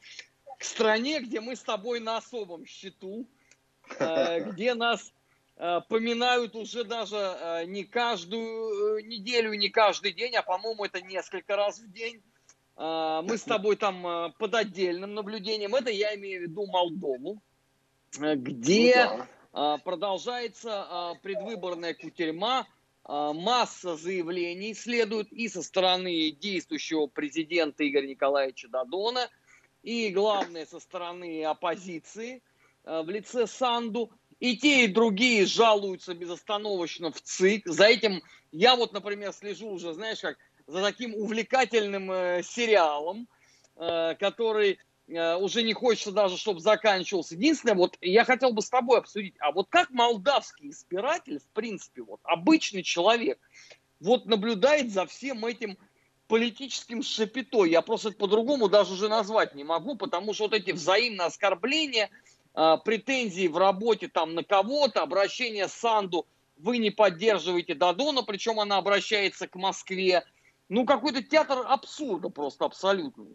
к 0.57 0.63
стране, 0.63 1.19
где 1.19 1.39
мы 1.39 1.55
с 1.55 1.61
тобой 1.61 1.99
на 1.99 2.17
особом 2.17 2.65
счету, 2.65 3.27
э, 3.99 4.39
где 4.51 4.73
нас 4.73 5.13
поминают 5.87 6.55
уже 6.55 6.83
даже 6.83 7.15
э, 7.15 7.65
не 7.65 7.85
каждую 7.85 8.97
э, 8.97 9.01
неделю, 9.03 9.53
не 9.53 9.69
каждый 9.69 10.11
день, 10.11 10.35
а, 10.35 10.41
по-моему, 10.41 10.83
это 10.83 11.01
несколько 11.01 11.55
раз 11.55 11.79
в 11.79 11.91
день. 11.91 12.21
Мы 12.75 13.37
с 13.37 13.43
тобой 13.43 13.75
там 13.75 14.33
под 14.39 14.55
отдельным 14.55 15.13
наблюдением. 15.13 15.75
Это 15.75 15.91
я 15.91 16.15
имею 16.15 16.39
в 16.39 16.43
виду 16.49 16.65
Молдову, 16.65 17.39
где 18.17 19.05
ну, 19.05 19.25
да. 19.53 19.77
продолжается 19.77 21.13
предвыборная 21.21 21.93
кутерьма. 21.93 22.65
Масса 23.07 23.95
заявлений 23.95 24.73
следует 24.73 25.31
и 25.31 25.49
со 25.49 25.61
стороны 25.61 26.31
действующего 26.31 27.05
президента 27.05 27.87
Игоря 27.87 28.07
Николаевича 28.07 28.69
Дадона, 28.69 29.29
и, 29.83 30.09
главное, 30.09 30.65
со 30.65 30.79
стороны 30.79 31.45
оппозиции 31.45 32.41
в 32.83 33.07
лице 33.07 33.45
Санду– 33.45 34.09
и 34.43 34.57
те, 34.57 34.83
и 34.83 34.87
другие 34.87 35.45
жалуются 35.45 36.13
безостановочно 36.13 37.13
в 37.13 37.21
ЦИК. 37.21 37.65
За 37.65 37.85
этим 37.85 38.21
я 38.51 38.75
вот, 38.75 38.91
например, 38.91 39.31
слежу 39.31 39.69
уже, 39.69 39.93
знаешь, 39.93 40.19
как 40.19 40.35
за 40.67 40.81
таким 40.81 41.15
увлекательным 41.15 42.11
э, 42.11 42.41
сериалом, 42.43 43.29
э, 43.77 44.15
который 44.19 44.79
э, 45.07 45.35
уже 45.37 45.63
не 45.63 45.71
хочется 45.71 46.11
даже, 46.11 46.35
чтобы 46.35 46.59
заканчивался. 46.59 47.35
Единственное, 47.35 47.75
вот 47.75 47.97
я 48.01 48.25
хотел 48.25 48.51
бы 48.51 48.61
с 48.61 48.69
тобой 48.69 48.97
обсудить, 48.97 49.35
а 49.39 49.53
вот 49.53 49.67
как 49.69 49.91
молдавский 49.91 50.71
избиратель, 50.71 51.39
в 51.39 51.47
принципе, 51.53 52.01
вот 52.01 52.19
обычный 52.23 52.83
человек, 52.83 53.39
вот 54.01 54.25
наблюдает 54.25 54.91
за 54.91 55.05
всем 55.05 55.45
этим 55.45 55.77
политическим 56.27 57.01
шапито. 57.01 57.63
Я 57.63 57.81
просто 57.81 58.11
по-другому 58.11 58.67
даже 58.67 58.91
уже 58.91 59.07
назвать 59.07 59.55
не 59.55 59.63
могу, 59.63 59.95
потому 59.95 60.33
что 60.33 60.43
вот 60.43 60.53
эти 60.53 60.71
взаимные 60.71 61.27
оскорбления– 61.27 62.09
а, 62.53 62.77
претензии 62.77 63.47
в 63.47 63.57
работе 63.57 64.07
там 64.07 64.35
на 64.35 64.43
кого-то, 64.43 65.01
обращение 65.01 65.67
Санду, 65.67 66.27
вы 66.57 66.77
не 66.77 66.91
поддерживаете 66.91 67.73
Дадона, 67.73 68.23
причем 68.23 68.59
она 68.59 68.77
обращается 68.77 69.47
к 69.47 69.55
Москве. 69.55 70.23
Ну, 70.69 70.85
какой-то 70.85 71.23
театр 71.23 71.63
абсурда 71.67 72.29
просто 72.29 72.65
абсолютно. 72.65 73.25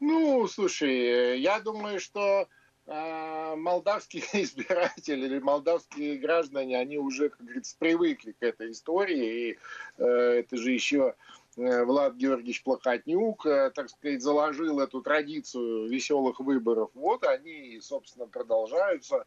Ну, 0.00 0.46
слушай, 0.48 1.40
я 1.40 1.60
думаю, 1.60 2.00
что 2.00 2.48
а, 2.86 3.56
молдавские 3.56 4.24
избиратели 4.32 5.26
или 5.26 5.38
молдавские 5.38 6.18
граждане, 6.18 6.78
они 6.78 6.98
уже, 6.98 7.30
как 7.30 7.40
говорится, 7.40 7.76
привыкли 7.78 8.32
к 8.32 8.42
этой 8.42 8.72
истории. 8.72 9.50
И 9.50 9.58
э, 9.98 10.04
это 10.04 10.56
же 10.56 10.72
еще 10.72 11.14
э, 11.14 11.22
Влад 11.56 12.16
Георгиевич 12.16 12.62
Плохотнюк, 12.62 13.46
э, 13.46 13.70
так 13.74 13.90
сказать, 13.90 14.22
заложил 14.22 14.80
эту 14.80 15.02
традицию 15.02 15.88
веселых 15.88 16.40
выборов. 16.40 16.90
Вот 16.94 17.24
они, 17.24 17.78
собственно, 17.80 18.26
продолжаются, 18.26 19.26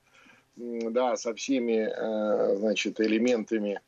да, 0.56 1.18
со 1.18 1.34
всеми, 1.36 1.88
значит, 2.56 3.00
элементами 3.02 3.82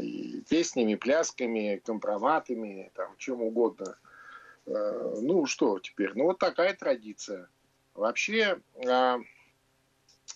и 0.00 0.42
песнями, 0.48 0.94
плясками, 0.94 1.80
компроматами, 1.84 2.90
там, 2.94 3.14
чем 3.18 3.42
угодно. 3.42 3.96
Ну, 4.66 5.46
что 5.46 5.78
теперь? 5.78 6.12
Ну, 6.14 6.24
вот 6.24 6.38
такая 6.38 6.74
традиция. 6.74 7.48
Вообще 7.94 8.58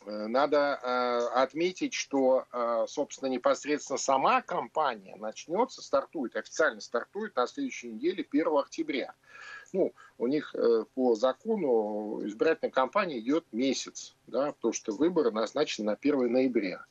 э, 0.05 0.27
надо 0.27 0.79
а, 0.83 1.43
отметить, 1.43 1.95
что, 1.95 2.47
а, 2.53 2.87
собственно, 2.87 3.29
непосредственно 3.29 3.99
сама 3.99 4.43
кампания 4.43 5.17
начнется, 5.17 5.83
стартует, 5.83 6.37
официально 6.37 6.81
стартует 6.81 7.37
на 7.37 7.47
следующей 7.47 7.93
неделе, 7.93 8.27
1 8.29 8.47
октября. 8.57 9.15
Ну, 9.73 9.93
у 10.19 10.27
них 10.27 10.55
э, 10.55 10.85
по 10.95 11.15
закону 11.15 12.21
избирательная 12.25 12.71
кампания 12.71 13.19
идет 13.19 13.45
месяц, 13.53 14.15
да, 14.27 14.53
потому 14.53 14.73
что 14.73 14.93
выборы 14.93 15.31
назначены 15.33 15.87
на 15.87 15.93
1 15.93 16.33
ноября. 16.33 16.85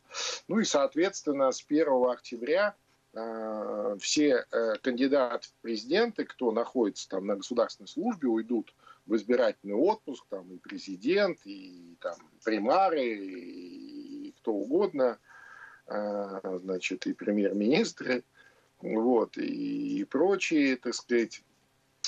Ну 0.48 0.60
и, 0.60 0.66
соответственно, 0.66 1.52
с 1.52 1.64
1 1.68 1.88
октября 2.10 2.76
все 4.00 4.46
э, 4.52 4.74
кандидаты 4.82 5.48
в 5.48 5.62
президенты, 5.62 6.26
кто 6.26 6.52
находится 6.52 7.08
там 7.08 7.28
на 7.28 7.36
государственной 7.36 7.88
службе, 7.88 8.28
уйдут 8.28 8.74
в 9.06 9.16
избирательный 9.16 9.76
отпуск, 9.76 10.26
там 10.30 10.52
и 10.54 10.58
президент, 10.58 11.40
и 11.46 11.98
там 12.00 12.16
примары, 12.44 13.06
и 13.06 14.34
кто 14.38 14.54
угодно, 14.54 15.20
а, 15.88 16.58
значит, 16.60 17.06
и 17.08 17.14
премьер-министры, 17.14 18.24
вот, 18.82 19.38
и, 19.38 20.00
и 20.00 20.04
прочие, 20.06 20.78
так 20.78 20.94
сказать, 20.94 21.44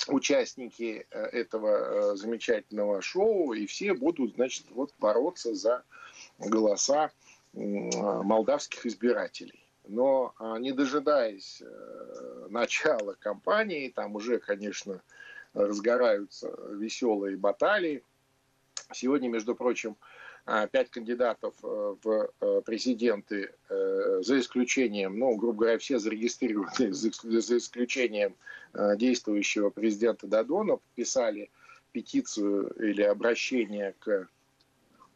участники 0.08 1.06
э, 1.10 1.22
этого 1.26 2.12
э, 2.12 2.16
замечательного 2.16 3.00
шоу, 3.00 3.52
и 3.52 3.66
все 3.66 3.94
будут, 3.94 4.34
значит, 4.34 4.66
вот 4.70 4.92
бороться 4.98 5.54
за 5.54 5.82
голоса 6.38 7.10
молдавских 7.54 8.84
избирателей. 8.84 9.66
Но 9.88 10.34
а, 10.38 10.58
не 10.58 10.72
дожидаясь 10.72 11.62
э, 11.62 12.46
начала 12.50 13.14
кампании, 13.14 13.88
там 13.88 14.16
уже, 14.16 14.38
конечно, 14.38 15.00
разгораются 15.56 16.54
веселые 16.70 17.36
баталии. 17.36 18.02
Сегодня, 18.92 19.28
между 19.28 19.54
прочим, 19.54 19.96
а, 20.48 20.68
пять 20.68 20.90
кандидатов 20.90 21.54
э, 21.64 21.96
в 22.04 22.30
э, 22.40 22.62
президенты, 22.64 23.52
э, 23.68 24.20
за 24.22 24.38
исключением, 24.38 25.18
ну, 25.18 25.34
грубо 25.34 25.60
говоря, 25.60 25.78
все 25.78 25.98
зарегистрированы, 25.98 26.92
за 26.92 27.58
исключением 27.58 28.36
действующего 28.96 29.70
президента 29.70 30.28
Дадона, 30.28 30.76
подписали 30.76 31.50
петицию 31.90 32.68
или 32.78 33.02
обращение 33.02 33.94
к, 33.98 34.28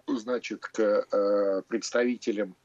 значит, 0.08 0.60
к 0.62 1.62
представителям 1.68 2.56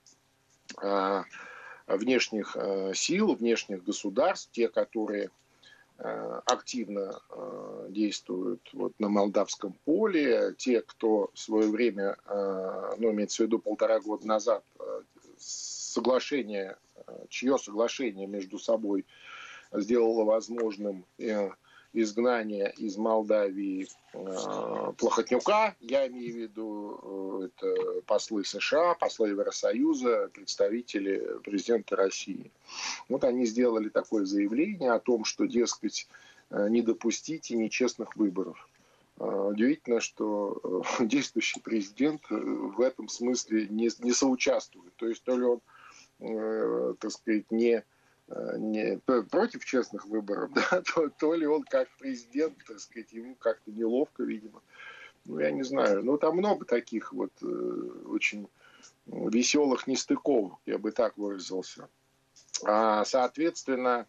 внешних 1.88 2.56
сил, 2.94 3.36
внешних 3.36 3.84
государств, 3.84 4.52
те, 4.54 4.70
которые 4.70 5.32
активно 5.98 7.20
э, 7.30 7.88
действуют 7.90 8.70
вот 8.74 8.94
на 9.00 9.08
молдавском 9.08 9.74
поле. 9.86 10.54
Те, 10.58 10.82
кто 10.82 11.30
в 11.34 11.40
свое 11.40 11.70
время, 11.70 12.18
э, 12.26 12.96
ну, 12.98 13.12
имеется 13.12 13.44
в 13.44 13.46
виду 13.46 13.60
полтора 13.60 14.00
года 14.00 14.28
назад, 14.28 14.64
соглашение, 15.38 16.78
чье 17.30 17.58
соглашение 17.58 18.28
между 18.28 18.60
собой 18.60 19.06
сделало 19.72 20.26
возможным 20.26 21.06
изгнания 21.96 22.68
из 22.78 22.98
Молдавии 22.98 23.88
э, 24.14 24.94
Плохотнюка, 24.98 25.76
я 25.80 26.08
имею 26.08 26.34
в 26.34 26.38
виду 26.38 27.42
э, 27.42 27.48
это 27.48 28.02
послы 28.02 28.44
США, 28.44 28.96
послы 28.96 29.30
Евросоюза, 29.30 30.30
представители 30.34 31.40
президента 31.44 31.96
России. 31.96 32.52
Вот 33.08 33.24
они 33.24 33.46
сделали 33.46 33.90
такое 33.90 34.26
заявление 34.26 34.92
о 34.92 35.00
том, 35.00 35.24
что, 35.24 35.46
дескать, 35.46 36.08
э, 36.50 36.68
не 36.70 36.82
допустите 36.82 37.56
нечестных 37.56 38.16
выборов. 38.16 38.70
Удивительно, 39.18 40.02
что 40.02 40.84
действующий 41.00 41.62
президент 41.62 42.22
в 42.30 42.82
этом 42.82 43.08
смысле 43.08 43.68
не, 43.70 43.90
не 44.00 44.12
соучаствует. 44.12 44.94
То 44.98 45.08
есть 45.08 45.24
то 45.24 45.38
ли 45.38 45.44
он, 45.46 46.96
так 46.98 47.12
сказать, 47.12 47.50
не 47.50 47.78
Э, 47.78 47.82
не, 48.28 48.98
против 49.30 49.66
честных 49.66 50.06
выборов, 50.06 50.52
да, 50.54 50.82
то, 50.82 51.10
то 51.10 51.34
ли 51.34 51.46
он 51.46 51.64
как 51.64 51.88
президент, 51.98 52.58
так 52.66 52.80
сказать, 52.80 53.12
ему 53.14 53.36
как-то 53.36 53.72
неловко, 53.72 54.24
видимо. 54.24 54.62
Ну, 55.26 55.40
я 55.40 55.52
не 55.52 55.64
знаю. 55.64 56.04
Ну, 56.04 56.18
там 56.18 56.38
много 56.38 56.66
таких 56.66 57.14
вот 57.14 57.32
э, 57.42 57.46
очень 57.46 58.48
веселых 59.06 59.88
нестыковок, 59.88 60.60
я 60.66 60.78
бы 60.78 60.92
так 60.92 61.18
выразился. 61.18 61.90
А, 62.64 63.04
соответственно, 63.06 64.08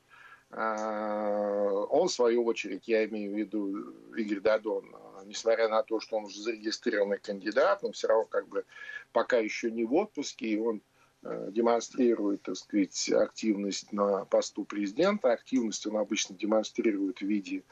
а, 0.51 1.87
он, 1.91 2.09
в 2.09 2.13
свою 2.13 2.45
очередь, 2.45 2.87
я 2.87 3.05
имею 3.07 3.33
в 3.33 3.39
виду 3.39 4.15
Игорь 4.15 4.41
Дадон, 4.41 4.95
несмотря 5.25 5.69
на 5.69 5.83
то, 5.83 6.01
что 6.01 6.17
он 6.17 6.25
уже 6.25 6.41
зарегистрированный 6.41 7.19
кандидат, 7.19 7.83
но 7.83 7.93
все 7.93 8.09
равно 8.09 8.25
как 8.25 8.49
бы 8.49 8.65
пока 9.13 9.39
еще 9.39 9.71
не 9.71 9.85
в 9.85 9.95
отпуске, 9.95 10.47
и 10.47 10.59
он 10.59 10.81
Э, 10.81 10.96
демонстрирует, 11.23 12.43
так 12.43 12.57
сказать, 12.57 13.11
активность 13.11 13.93
на 13.93 14.25
посту 14.25 14.65
президента. 14.65 15.33
Активность 15.33 15.87
он 15.87 15.97
обычно 15.97 16.37
демонстрирует 16.37 17.19
в 17.19 17.27
виде 17.27 17.65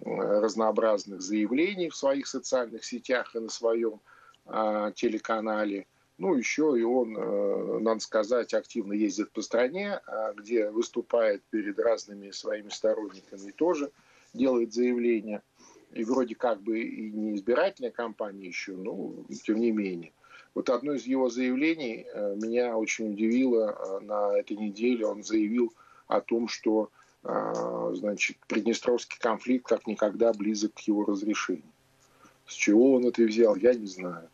э, 0.00 0.04
разнообразных 0.04 1.20
заявлений 1.20 1.90
в 1.90 1.96
своих 1.96 2.26
социальных 2.26 2.84
сетях 2.84 3.34
и 3.34 3.40
на 3.40 3.48
своем 3.48 4.00
а, 4.46 4.92
телеканале. 4.92 5.86
Ну, 6.16 6.34
еще 6.34 6.74
и 6.78 6.82
он, 6.82 7.16
э, 7.16 7.78
надо 7.80 8.00
сказать, 8.00 8.54
активно 8.54 8.92
ездит 8.92 9.32
по 9.32 9.42
стране, 9.42 10.00
а, 10.06 10.32
где 10.32 10.70
выступает 10.70 11.42
перед 11.50 11.78
разными 11.78 12.30
своими 12.30 12.68
сторонниками 12.68 13.48
и 13.48 13.52
тоже 13.52 13.90
делает 14.32 14.72
заявления. 14.72 15.42
И 15.92 16.04
вроде 16.04 16.34
как 16.34 16.60
бы 16.60 16.80
и 16.80 17.10
не 17.10 17.34
избирательная 17.36 17.90
кампания 17.90 18.46
еще, 18.46 18.72
но 18.72 19.14
тем 19.44 19.60
не 19.60 19.72
менее– 19.72 20.12
вот 20.54 20.70
одно 20.70 20.92
из 20.92 21.04
его 21.04 21.28
заявлений 21.28 22.06
э, 22.12 22.36
меня 22.40 22.76
очень 22.76 23.12
удивило 23.12 23.76
э, 23.76 23.98
на 24.04 24.38
этой 24.38 24.56
неделе. 24.56 25.06
Он 25.06 25.24
заявил 25.24 25.72
о 26.06 26.20
том, 26.20 26.46
что 26.48 26.90
э, 27.24 27.92
значит, 27.94 28.36
Приднестровский 28.46 29.18
конфликт 29.18 29.66
как 29.66 29.86
никогда 29.86 30.32
близок 30.32 30.74
к 30.74 30.80
его 30.80 31.04
разрешению. 31.04 31.64
С 32.46 32.52
чего 32.52 32.94
он 32.94 33.06
это 33.06 33.22
взял, 33.22 33.56
я 33.56 33.74
не 33.74 33.86
знаю. 33.86 34.28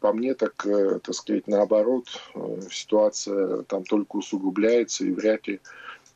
По 0.00 0.12
мне, 0.12 0.34
так, 0.34 0.54
так 0.54 1.14
сказать, 1.14 1.46
наоборот, 1.46 2.08
ситуация 2.70 3.62
там 3.62 3.84
только 3.84 4.16
усугубляется, 4.16 5.06
и 5.06 5.12
вряд 5.12 5.46
ли 5.46 5.60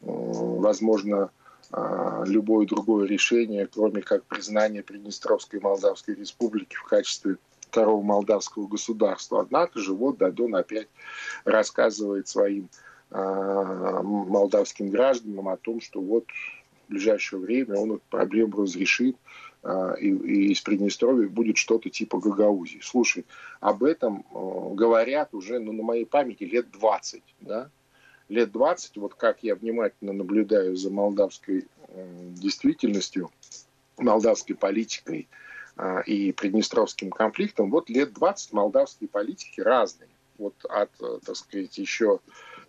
возможно 0.03 1.31
любое 2.27 2.66
другое 2.66 3.07
решение, 3.07 3.66
кроме 3.66 4.03
как 4.03 4.25
признание 4.25 4.83
Приднестровской 4.83 5.59
Молдавской 5.59 6.16
Республики 6.16 6.75
в 6.75 6.83
качестве 6.83 7.38
второго 7.70 8.02
молдавского 8.02 8.66
государства. 8.66 9.40
Однако 9.40 9.78
же 9.78 9.94
вот 9.94 10.18
Дадон 10.18 10.54
опять 10.56 10.88
рассказывает 11.44 12.28
своим 12.28 12.68
э, 13.11 14.00
молдавским 14.02 14.90
гражданам 14.90 15.48
о 15.48 15.56
том, 15.56 15.80
что 15.80 16.00
вот 16.00 16.24
в 16.87 16.90
ближайшее 16.90 17.40
время 17.40 17.76
он 17.76 17.92
эту 17.92 18.02
проблему 18.11 18.62
разрешит, 18.62 19.16
э, 19.62 19.94
и, 20.00 20.52
из 20.52 20.61
Приднестровья 20.61 21.28
будет 21.28 21.56
что-то 21.56 21.88
типа 21.88 22.18
Гагаузии. 22.18 22.80
Слушай, 22.83 23.24
об 23.61 23.85
этом 23.85 24.24
э, 24.35 24.74
говорят 24.74 25.33
уже 25.33 25.61
ну, 25.61 25.72
на 25.72 25.83
моей 25.83 26.06
памяти 26.06 26.44
лет 26.44 26.70
20, 26.72 27.22
да? 27.40 27.70
Лет 28.28 28.52
20, 28.52 28.96
вот 28.96 29.14
как 29.14 29.42
я 29.42 29.54
внимательно 29.56 30.12
наблюдаю 30.12 30.76
за 30.76 30.90
молдавской 30.90 31.66
э, 31.88 32.06
действительностью, 32.40 33.30
молдавской 33.98 34.56
политикой, 34.56 35.28
а, 35.30 35.49
и 36.06 36.32
приднестровским 36.32 37.10
конфликтом, 37.10 37.70
вот 37.70 37.88
лет 37.88 38.12
20 38.12 38.52
молдавские 38.52 39.08
политики 39.08 39.60
разные. 39.60 40.08
Вот 40.38 40.54
от, 40.68 40.90
э, 41.00 41.18
так 41.24 41.36
сказать, 41.36 41.76
еще 41.78 42.20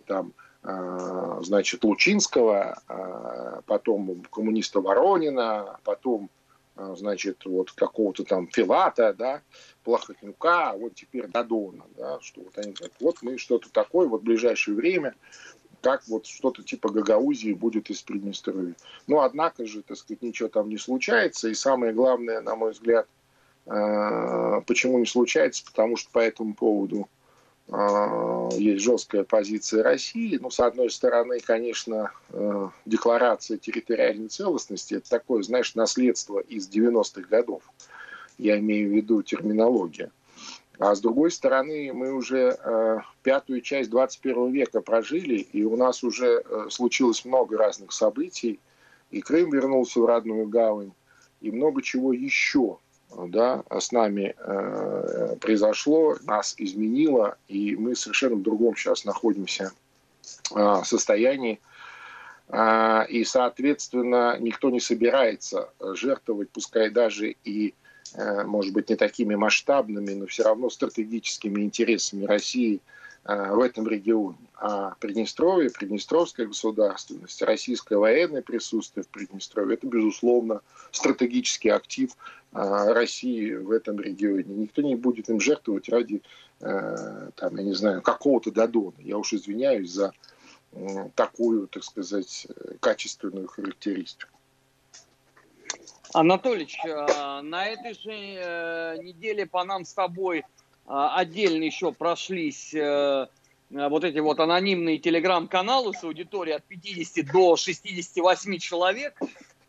там, 0.06 0.32
а, 0.62 1.40
значит, 1.42 1.82
Лучинского, 1.84 2.80
а, 2.86 3.62
потом 3.66 4.22
коммуниста 4.30 4.80
Воронина, 4.80 5.78
потом, 5.84 6.30
значит, 6.76 7.44
вот 7.44 7.72
какого-то 7.72 8.24
там 8.24 8.46
Филата, 8.48 9.12
да, 9.12 9.42
Плохотнюка, 9.84 10.74
вот 10.74 10.94
теперь 10.94 11.26
Дадона, 11.26 11.84
да, 11.96 12.20
что 12.20 12.42
вот 12.42 12.56
они 12.58 12.72
говорят, 12.72 12.96
вот 13.00 13.18
мы 13.22 13.38
что-то 13.38 13.70
такое 13.70 14.06
вот 14.06 14.20
в 14.20 14.24
ближайшее 14.24 14.76
время 14.76 15.14
как 15.82 16.02
вот 16.08 16.26
что-то 16.26 16.62
типа 16.62 16.90
Гагаузии 16.90 17.52
будет 17.52 17.90
из 17.90 18.00
Приднестровья. 18.00 18.74
Но, 19.06 19.20
однако 19.20 19.66
же, 19.66 19.82
так 19.82 19.98
сказать, 19.98 20.22
ничего 20.22 20.48
там 20.48 20.70
не 20.70 20.78
случается. 20.78 21.48
И 21.48 21.54
самое 21.54 21.92
главное, 21.92 22.40
на 22.40 22.56
мой 22.56 22.72
взгляд, 22.72 23.06
Почему 23.64 24.98
не 24.98 25.06
случается? 25.06 25.64
Потому 25.64 25.96
что 25.96 26.10
по 26.10 26.18
этому 26.18 26.54
поводу 26.54 27.08
есть 28.58 28.82
жесткая 28.82 29.24
позиция 29.24 29.82
России. 29.82 30.36
Ну, 30.40 30.50
с 30.50 30.60
одной 30.60 30.90
стороны, 30.90 31.38
конечно, 31.40 32.10
декларация 32.84 33.56
территориальной 33.56 34.28
целостности– 34.28 34.94
это 34.96 35.08
такое, 35.08 35.42
знаешь, 35.42 35.74
наследство 35.74 36.40
из 36.40 36.68
90-х 36.68 37.28
годов. 37.28 37.62
Я 38.36 38.58
имею 38.58 38.90
в 38.90 38.92
виду 38.92 39.22
терминология. 39.22 40.10
А 40.82 40.96
с 40.96 41.00
другой 41.00 41.30
стороны, 41.30 41.92
мы 41.92 42.12
уже 42.12 42.58
э, 42.58 42.98
пятую 43.22 43.60
часть 43.60 43.88
21 43.88 44.50
века 44.50 44.80
прожили, 44.80 45.36
и 45.36 45.62
у 45.62 45.76
нас 45.76 46.02
уже 46.02 46.42
э, 46.44 46.66
случилось 46.70 47.24
много 47.24 47.56
разных 47.56 47.92
событий. 47.92 48.58
И 49.12 49.20
Крым 49.20 49.52
вернулся 49.52 50.00
в 50.00 50.06
родную 50.06 50.48
гавань, 50.48 50.90
и 51.40 51.52
много 51.52 51.82
чего 51.82 52.12
еще 52.12 52.78
да, 53.16 53.62
с 53.70 53.92
нами 53.92 54.34
э, 54.36 55.36
произошло, 55.40 56.16
нас 56.24 56.56
изменило, 56.58 57.36
и 57.46 57.76
мы 57.76 57.94
совершенно 57.94 58.34
в 58.34 58.42
другом 58.42 58.74
сейчас 58.74 59.04
находимся 59.04 59.70
э, 60.52 60.80
состоянии. 60.84 61.60
Э, 62.48 63.06
и, 63.08 63.22
соответственно, 63.22 64.36
никто 64.40 64.68
не 64.68 64.80
собирается 64.80 65.70
жертвовать, 65.78 66.50
пускай 66.50 66.90
даже 66.90 67.36
и 67.44 67.72
может 68.44 68.72
быть, 68.72 68.90
не 68.90 68.96
такими 68.96 69.34
масштабными, 69.34 70.12
но 70.12 70.26
все 70.26 70.42
равно 70.42 70.68
стратегическими 70.68 71.62
интересами 71.62 72.24
России 72.24 72.80
э, 73.24 73.52
в 73.52 73.60
этом 73.60 73.88
регионе. 73.88 74.36
А 74.56 74.94
Приднестровье, 75.00 75.70
Приднестровская 75.70 76.46
государственность, 76.46 77.40
российское 77.42 77.96
военное 77.96 78.42
присутствие 78.42 79.04
в 79.04 79.08
Приднестровье– 79.08 79.74
это, 79.76 79.86
безусловно, 79.86 80.60
стратегический 80.90 81.70
актив 81.70 82.10
э, 82.52 82.92
России 82.92 83.54
в 83.54 83.70
этом 83.70 83.98
регионе. 83.98 84.44
Никто 84.44 84.82
не 84.82 84.94
будет 84.94 85.30
им 85.30 85.40
жертвовать 85.40 85.88
ради, 85.88 86.22
там, 86.60 87.56
я 87.56 87.62
не 87.62 87.74
знаю, 87.74 88.02
какого-то 88.02 88.52
Додона. 88.52 88.94
Я 88.98 89.18
уж 89.18 89.32
извиняюсь 89.32 89.90
за 89.90 90.12
такую, 91.16 91.66
так 91.66 91.82
сказать, 91.82 92.46
качественную 92.78 93.48
характеристику. 93.48 94.38
Анатолич, 96.14 96.78
э, 96.84 97.40
на 97.42 97.66
этой 97.66 97.94
же 97.94 98.12
э, 98.12 98.98
неделе 99.02 99.46
по 99.46 99.64
нам 99.64 99.84
с 99.84 99.94
тобой 99.94 100.40
э, 100.40 100.42
отдельно 100.86 101.64
еще 101.64 101.92
прошлись 101.92 102.74
вот 103.74 104.04
эти 104.04 104.18
вот 104.18 104.38
анонимные 104.38 104.98
телеграм-каналы 104.98 105.94
с 105.94 106.04
аудиторией 106.04 106.56
от 106.56 106.64
50 106.64 107.24
до 107.32 107.56
68 107.56 108.58
человек. 108.58 109.18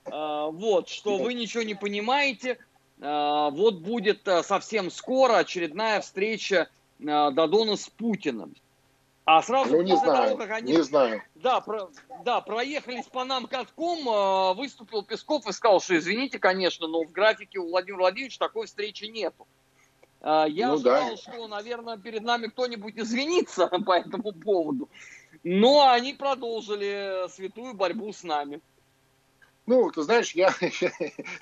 Вот, 0.03 0.89
что 0.89 1.17
вы 1.19 1.33
ничего 1.33 1.63
не 1.63 1.73
понимаете. 1.73 2.57
Вот 2.97 3.75
будет 3.75 4.27
совсем 4.41 4.91
скоро 4.91 5.37
очередная 5.37 6.01
встреча 6.01 6.67
Дадона 6.99 7.77
с 7.77 7.87
Путиным. 7.87 8.53
А 9.25 9.41
сразу 9.41 9.77
ну, 9.77 9.81
не 9.83 9.95
знаю, 9.95 10.31
того, 10.31 10.37
как 10.37 10.51
они... 10.51 10.73
Не 10.73 10.83
знаю. 10.83 11.21
Да, 11.35 11.61
про... 11.61 11.89
да, 12.25 12.41
проехались 12.41 13.05
по 13.05 13.23
нам 13.23 13.47
катком, 13.47 13.99
а, 14.09 14.53
выступил 14.53 15.01
Песков 15.03 15.47
и 15.47 15.53
сказал, 15.53 15.79
что 15.79 15.97
извините, 15.97 16.39
конечно, 16.39 16.87
но 16.87 17.03
в 17.03 17.11
графике 17.11 17.59
у 17.59 17.69
Владимира 17.69 18.01
Владимировича 18.01 18.39
такой 18.39 18.67
встречи 18.67 19.05
нету. 19.05 19.47
А, 20.19 20.45
я 20.45 20.67
ну, 20.67 20.73
ожидал, 20.73 21.11
да. 21.11 21.17
что, 21.17 21.47
наверное, 21.47 21.97
перед 21.97 22.23
нами 22.23 22.47
кто-нибудь 22.47 22.97
извинится 22.97 23.67
по 23.85 23.93
этому 23.93 24.33
поводу. 24.33 24.89
Но 25.43 25.89
они 25.89 26.13
продолжили 26.13 27.29
святую 27.29 27.75
борьбу 27.75 28.11
с 28.11 28.23
нами. 28.23 28.59
Ну, 29.65 29.89
ты 29.91 30.01
знаешь, 30.01 30.33
я, 30.33 30.53
я, 30.81 30.91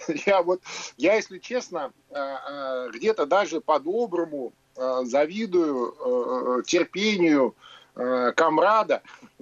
я 0.28 0.44
вот, 0.44 0.62
я, 0.98 1.16
если 1.16 1.40
честно, 1.40 1.92
а, 2.12 2.90
где-то 2.90 3.26
даже 3.26 3.60
по-доброму 3.60 4.54
завидую 4.76 6.64
терпению 6.66 7.56
Э, 7.94 8.32
комрада, 8.36 9.04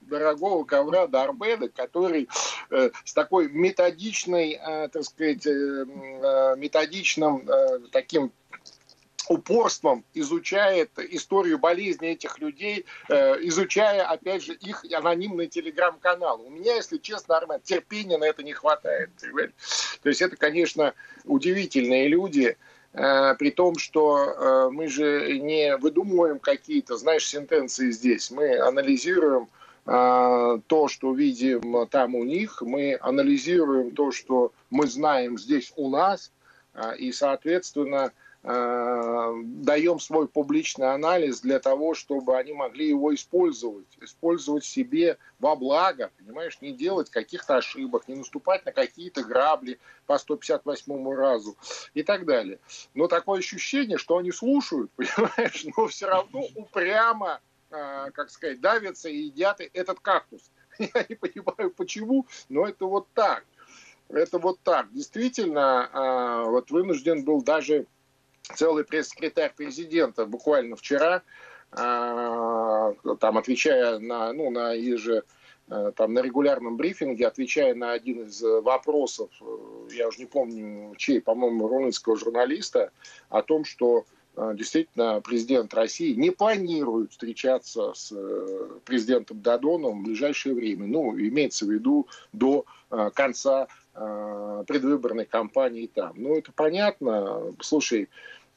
дорогого 0.00 0.64
комрада 0.64 1.22
Арбеда, 1.22 1.68
который 1.68 2.28
э, 2.70 2.90
с 3.04 3.12
такой 3.12 3.48
методичной, 3.48 4.58
э, 4.60 4.88
так 4.88 5.04
сказать, 5.04 5.46
методичным 5.46 7.48
таким 7.92 8.32
упорством 9.28 10.04
изучает 10.14 10.90
историю 10.98 11.58
болезни 11.58 12.08
этих 12.08 12.38
людей, 12.38 12.86
изучая, 13.10 14.06
опять 14.06 14.42
же, 14.42 14.54
их 14.54 14.86
анонимный 14.90 15.48
телеграм-канал. 15.48 16.40
У 16.40 16.48
меня, 16.48 16.76
если 16.76 16.96
честно, 16.96 17.36
Армен, 17.36 17.60
терпения 17.60 18.16
на 18.16 18.24
это 18.24 18.42
не 18.42 18.54
хватает. 18.54 19.10
То 20.02 20.08
есть 20.08 20.22
это, 20.22 20.34
конечно, 20.36 20.94
удивительные 21.24 22.08
люди, 22.08 22.50
Э, 22.50 22.54
при 23.38 23.50
том, 23.50 23.76
что 23.76 24.18
э, 24.18 24.70
мы 24.72 24.88
же 24.88 25.38
не 25.38 25.76
выдумываем 25.76 26.38
какие-то, 26.38 26.96
знаешь, 26.96 27.26
сентенции 27.26 27.90
здесь. 27.90 28.30
Мы 28.30 28.58
анализируем 28.58 29.48
э, 29.86 30.58
то, 30.66 30.88
что 30.88 31.14
видим 31.14 31.86
там 31.88 32.14
у 32.14 32.24
них, 32.24 32.60
мы 32.62 32.98
анализируем 33.00 33.92
то, 33.92 34.10
что 34.10 34.52
мы 34.70 34.86
знаем 34.86 35.38
здесь 35.38 35.72
у 35.76 35.88
нас, 35.88 36.32
и, 36.98 37.12
соответственно, 37.12 38.06
Э, 38.06 38.27
даем 38.48 40.00
свой 40.00 40.26
публичный 40.26 40.94
анализ 40.94 41.40
для 41.40 41.58
того, 41.58 41.92
чтобы 41.92 42.38
они 42.38 42.54
могли 42.54 42.88
его 42.88 43.14
использовать, 43.14 43.86
использовать 44.00 44.64
себе 44.64 45.18
во 45.38 45.54
благо, 45.54 46.10
понимаешь, 46.16 46.58
не 46.62 46.72
делать 46.72 47.10
каких-то 47.10 47.58
ошибок, 47.58 48.08
не 48.08 48.14
наступать 48.14 48.64
на 48.64 48.72
какие-то 48.72 49.22
грабли 49.22 49.78
по 50.06 50.16
158 50.16 51.14
разу 51.14 51.58
и 51.92 52.02
так 52.02 52.24
далее. 52.24 52.58
Но 52.94 53.06
такое 53.06 53.40
ощущение, 53.40 53.98
что 53.98 54.16
они 54.16 54.32
слушают, 54.32 54.90
понимаешь, 54.96 55.66
но 55.76 55.86
все 55.88 56.06
равно 56.06 56.42
упрямо, 56.54 57.42
э, 57.70 58.10
как 58.14 58.30
сказать, 58.30 58.62
давятся 58.62 59.10
и 59.10 59.24
едят 59.24 59.60
этот 59.74 60.00
кактус. 60.00 60.50
Я 60.78 61.04
не 61.06 61.16
понимаю, 61.16 61.70
почему, 61.70 62.26
но 62.48 62.66
это 62.66 62.86
вот 62.86 63.08
так. 63.12 63.44
Это 64.08 64.38
вот 64.38 64.58
так. 64.62 64.90
Действительно, 64.90 65.90
э, 65.92 66.48
вот 66.48 66.70
вынужден 66.70 67.24
был 67.24 67.42
даже 67.42 67.86
целый 68.54 68.84
пресс-секретарь 68.84 69.52
президента 69.54 70.26
буквально 70.26 70.76
вчера, 70.76 71.22
а, 71.72 72.94
там 73.20 73.38
отвечая 73.38 73.98
на, 73.98 74.32
ну, 74.32 74.50
на 74.50 74.72
еже, 74.72 75.24
э, 75.70 75.92
там 75.94 76.14
на 76.14 76.20
регулярном 76.20 76.76
брифинге, 76.76 77.26
отвечая 77.26 77.74
на 77.74 77.92
один 77.92 78.22
из 78.22 78.40
вопросов, 78.40 79.30
э, 79.40 79.88
я 79.92 80.08
уже 80.08 80.20
не 80.20 80.26
помню 80.26 80.94
чей, 80.96 81.20
по-моему, 81.20 81.68
румынского 81.68 82.16
журналиста, 82.16 82.90
о 83.28 83.42
том, 83.42 83.66
что 83.66 84.06
э, 84.36 84.52
действительно 84.56 85.20
президент 85.20 85.74
России 85.74 86.14
не 86.14 86.30
планирует 86.30 87.12
встречаться 87.12 87.92
с 87.94 88.14
президентом 88.84 89.42
Дадоном 89.42 90.00
в 90.00 90.04
ближайшее 90.04 90.54
время. 90.54 90.86
Ну, 90.86 91.18
имеется 91.18 91.66
в 91.66 91.70
виду 91.70 92.06
до 92.32 92.64
конца 93.14 93.68
предвыборной 93.92 95.26
кампании 95.26 95.88
там. 95.92 96.12
Ну, 96.16 96.38
это 96.38 96.52
понятно. 96.52 97.52
Слушай, 97.60 98.08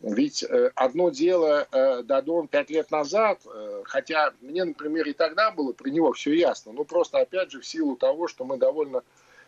ведь 0.02 0.44
э, 0.44 0.72
одно 0.76 1.12
дело 1.12 1.68
э, 1.72 2.02
Дадон 2.04 2.48
пять 2.48 2.72
лет 2.72 2.90
назад, 2.90 3.42
э, 3.46 3.84
хотя 3.86 4.34
мне, 4.42 4.64
например, 4.64 5.08
и 5.08 5.14
тогда 5.14 5.52
было 5.52 5.74
при 5.74 5.92
него 5.92 6.12
все 6.14 6.34
ясно, 6.34 6.72
но 6.72 6.86
просто, 6.86 7.20
опять 7.20 7.52
же, 7.52 7.62
в 7.62 7.68
силу 7.68 7.96
того, 7.96 8.28
что 8.28 8.44
мы 8.44 8.58
довольно 8.58 9.04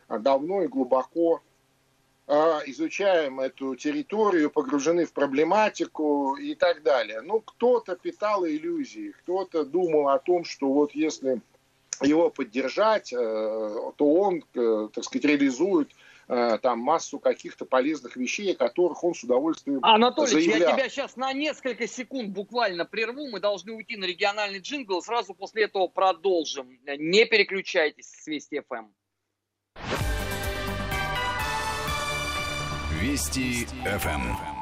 давно 0.07 0.63
и 0.63 0.67
глубоко 0.67 1.41
изучаем 2.65 3.41
эту 3.41 3.75
территорию, 3.75 4.49
погружены 4.49 5.05
в 5.05 5.11
проблематику 5.11 6.37
и 6.37 6.55
так 6.55 6.81
далее. 6.81 7.19
Ну, 7.19 7.41
кто-то 7.41 7.97
питал 7.97 8.45
иллюзии, 8.45 9.13
кто-то 9.23 9.65
думал 9.65 10.07
о 10.07 10.19
том, 10.19 10.45
что 10.45 10.71
вот 10.71 10.95
если 10.95 11.41
его 12.01 12.29
поддержать, 12.29 13.09
то 13.09 13.93
он, 13.99 14.41
так 14.53 15.03
сказать, 15.03 15.25
реализует 15.25 15.89
там 16.27 16.79
массу 16.79 17.19
каких-то 17.19 17.65
полезных 17.65 18.15
вещей, 18.15 18.53
о 18.53 18.55
которых 18.55 19.03
он 19.03 19.13
с 19.13 19.23
удовольствием 19.23 19.79
Анатолий, 19.81 20.31
заявлял. 20.31 20.69
я 20.69 20.75
тебя 20.75 20.89
сейчас 20.89 21.15
на 21.15 21.33
несколько 21.33 21.87
секунд 21.87 22.29
буквально 22.29 22.85
прерву. 22.85 23.29
Мы 23.29 23.39
должны 23.39 23.73
уйти 23.73 23.97
на 23.97 24.05
региональный 24.05 24.59
джингл. 24.59 25.01
Сразу 25.01 25.33
после 25.33 25.63
этого 25.65 25.87
продолжим. 25.87 26.79
Не 26.85 27.25
переключайтесь 27.25 28.09
с 28.09 28.27
Вести 28.27 28.61
ФМ. 28.61 28.87
Вести 33.01 33.65
ФМ. 33.65 34.53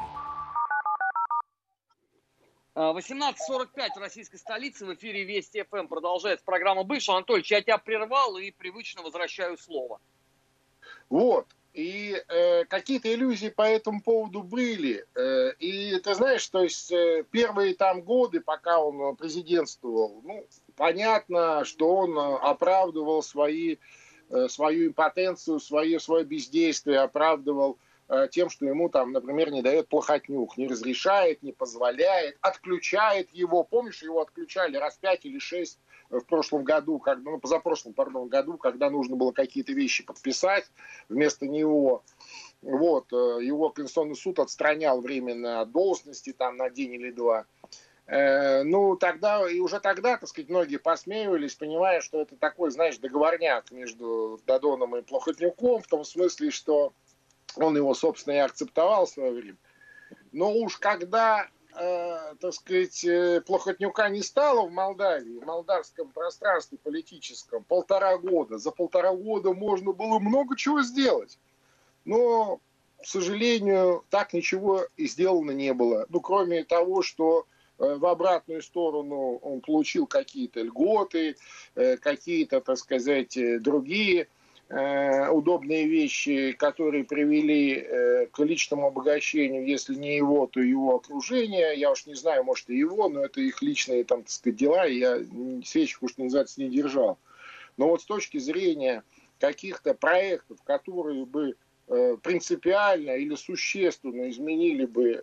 18.45 2.74 3.94
в 3.96 3.98
российской 3.98 4.38
столице 4.38 4.86
в 4.86 4.94
эфире 4.94 5.24
Вести 5.24 5.62
ФМ 5.62 5.88
продолжается 5.88 6.44
программа 6.44 6.84
«Бывший». 6.84 7.14
Анатольевич, 7.14 7.50
я 7.50 7.60
тебя 7.60 7.78
прервал 7.78 8.38
и 8.38 8.50
привычно 8.50 9.02
возвращаю 9.02 9.58
слово. 9.58 10.00
Вот. 11.08 11.46
И 11.72 12.22
э, 12.28 12.64
какие-то 12.66 13.12
иллюзии 13.12 13.48
по 13.48 13.62
этому 13.62 14.02
поводу 14.02 14.42
были. 14.42 15.06
Э, 15.14 15.52
и 15.58 15.98
ты 16.00 16.14
знаешь, 16.14 16.46
то 16.48 16.62
есть 16.62 16.92
э, 16.92 17.24
первые 17.30 17.74
там 17.74 18.02
годы, 18.02 18.40
пока 18.40 18.78
он 18.78 19.16
президентствовал, 19.16 20.20
ну, 20.22 20.46
понятно, 20.76 21.64
что 21.64 21.94
он 21.94 22.18
оправдывал 22.18 23.22
свои, 23.22 23.78
э, 24.28 24.48
свою 24.48 24.88
импотенцию, 24.88 25.60
свое, 25.60 25.98
свое 25.98 26.24
бездействие, 26.24 26.98
оправдывал 26.98 27.78
э, 28.10 28.28
тем, 28.30 28.50
что 28.50 28.66
ему 28.66 28.90
там, 28.90 29.12
например, 29.12 29.50
не 29.50 29.62
дает 29.62 29.88
плохотнюх, 29.88 30.58
не 30.58 30.68
разрешает, 30.68 31.42
не 31.42 31.52
позволяет, 31.52 32.36
отключает 32.42 33.30
его. 33.30 33.64
Помнишь, 33.64 34.02
его 34.02 34.20
отключали 34.20 34.76
раз 34.76 34.98
пять 34.98 35.24
или 35.24 35.38
шесть 35.38 35.78
в 36.20 36.26
прошлом 36.26 36.62
году, 36.62 36.98
когда, 36.98 37.30
ну, 37.30 37.38
позапрошлом, 37.38 37.94
пардон, 37.94 38.28
году, 38.28 38.56
когда 38.58 38.90
нужно 38.90 39.16
было 39.16 39.32
какие-то 39.32 39.72
вещи 39.72 40.04
подписать 40.04 40.70
вместо 41.08 41.46
него. 41.48 42.02
Вот, 42.60 43.12
э, 43.12 43.38
его 43.42 43.70
Конституционный 43.70 44.14
суд 44.14 44.38
отстранял 44.38 45.00
временно 45.00 45.60
от 45.60 45.72
должности 45.72 46.32
там 46.32 46.56
на 46.56 46.70
день 46.70 46.92
или 46.92 47.10
два. 47.10 47.46
Э, 48.06 48.62
ну, 48.62 48.96
тогда, 48.96 49.48
и 49.48 49.58
уже 49.58 49.80
тогда, 49.80 50.18
так 50.18 50.28
сказать, 50.28 50.50
многие 50.50 50.76
посмеивались, 50.76 51.54
понимая, 51.54 52.00
что 52.00 52.20
это 52.20 52.36
такой, 52.36 52.70
знаешь, 52.70 52.98
договорняк 52.98 53.70
между 53.70 54.40
Дадоном 54.46 54.96
и 54.96 55.02
Плохотнюком, 55.02 55.82
в 55.82 55.86
том 55.86 56.04
смысле, 56.04 56.50
что 56.50 56.92
он 57.56 57.76
его, 57.76 57.94
собственно, 57.94 58.34
и 58.34 58.38
акцептовал 58.38 59.06
в 59.06 59.10
свое 59.10 59.32
время. 59.32 59.58
Но 60.32 60.52
уж 60.52 60.76
когда, 60.78 61.48
э, 61.76 62.34
так 62.40 62.54
сказать, 62.54 63.04
э, 63.04 63.40
Плохотнюка 63.40 64.08
не 64.08 64.22
стало 64.22 64.66
в 64.66 64.72
Молдавии, 64.72 65.38
в 65.38 65.44
молдавском 65.44 66.10
пространстве 66.10 66.78
политическом, 66.78 67.64
полтора 67.64 68.18
года, 68.18 68.58
за 68.58 68.70
полтора 68.70 69.12
года 69.14 69.52
можно 69.52 69.92
было 69.92 70.18
много 70.18 70.56
чего 70.56 70.82
сделать. 70.82 71.38
Но, 72.04 72.60
к 73.00 73.06
сожалению, 73.06 74.04
так 74.10 74.32
ничего 74.32 74.86
и 74.96 75.06
сделано 75.06 75.52
не 75.52 75.72
было. 75.72 76.06
Ну, 76.08 76.20
кроме 76.20 76.64
того, 76.64 77.02
что 77.02 77.46
Э, 77.82 77.96
в 77.96 78.06
обратную 78.06 78.62
сторону 78.62 79.38
он 79.42 79.60
получил 79.60 80.06
какие-то 80.06 80.60
льготы, 80.60 81.36
какие-то, 81.74 82.60
так 82.60 82.78
сказать, 82.78 83.36
другие 83.60 84.28
удобные 84.72 85.86
вещи, 85.86 86.52
которые 86.52 87.04
привели 87.04 88.26
к 88.32 88.38
личному 88.38 88.86
обогащению, 88.86 89.66
если 89.66 89.94
не 89.94 90.16
его, 90.16 90.46
то 90.46 90.60
его 90.60 90.96
окружение. 90.96 91.74
Я 91.76 91.90
уж 91.90 92.06
не 92.06 92.14
знаю, 92.14 92.44
может 92.44 92.70
и 92.70 92.78
его, 92.78 93.10
но 93.10 93.24
это 93.26 93.42
их 93.42 93.60
личные, 93.60 94.04
там, 94.04 94.22
так 94.22 94.30
сказать, 94.30 94.56
дела, 94.56 94.86
я 94.86 95.18
свечек 95.62 96.02
уж, 96.02 96.16
называется, 96.16 96.62
не 96.62 96.70
держал. 96.70 97.18
Но 97.76 97.88
вот 97.88 98.00
с 98.00 98.06
точки 98.06 98.38
зрения 98.38 99.02
каких-то 99.38 99.92
проектов, 99.92 100.62
которые 100.62 101.26
бы 101.26 101.54
принципиально 102.22 103.10
или 103.16 103.34
существенно 103.34 104.30
изменили 104.30 104.86
бы 104.86 105.22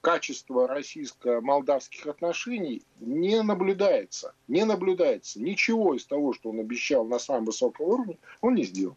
качества 0.00 0.68
российско-молдавских 0.68 2.06
отношений 2.06 2.82
не 3.00 3.42
наблюдается. 3.42 4.34
Не 4.48 4.64
наблюдается. 4.64 5.40
Ничего 5.40 5.94
из 5.94 6.06
того, 6.06 6.32
что 6.32 6.50
он 6.50 6.60
обещал 6.60 7.04
на 7.04 7.18
самом 7.18 7.46
высоком 7.46 7.86
уровне, 7.86 8.18
он 8.40 8.54
не 8.54 8.64
сделал. 8.64 8.96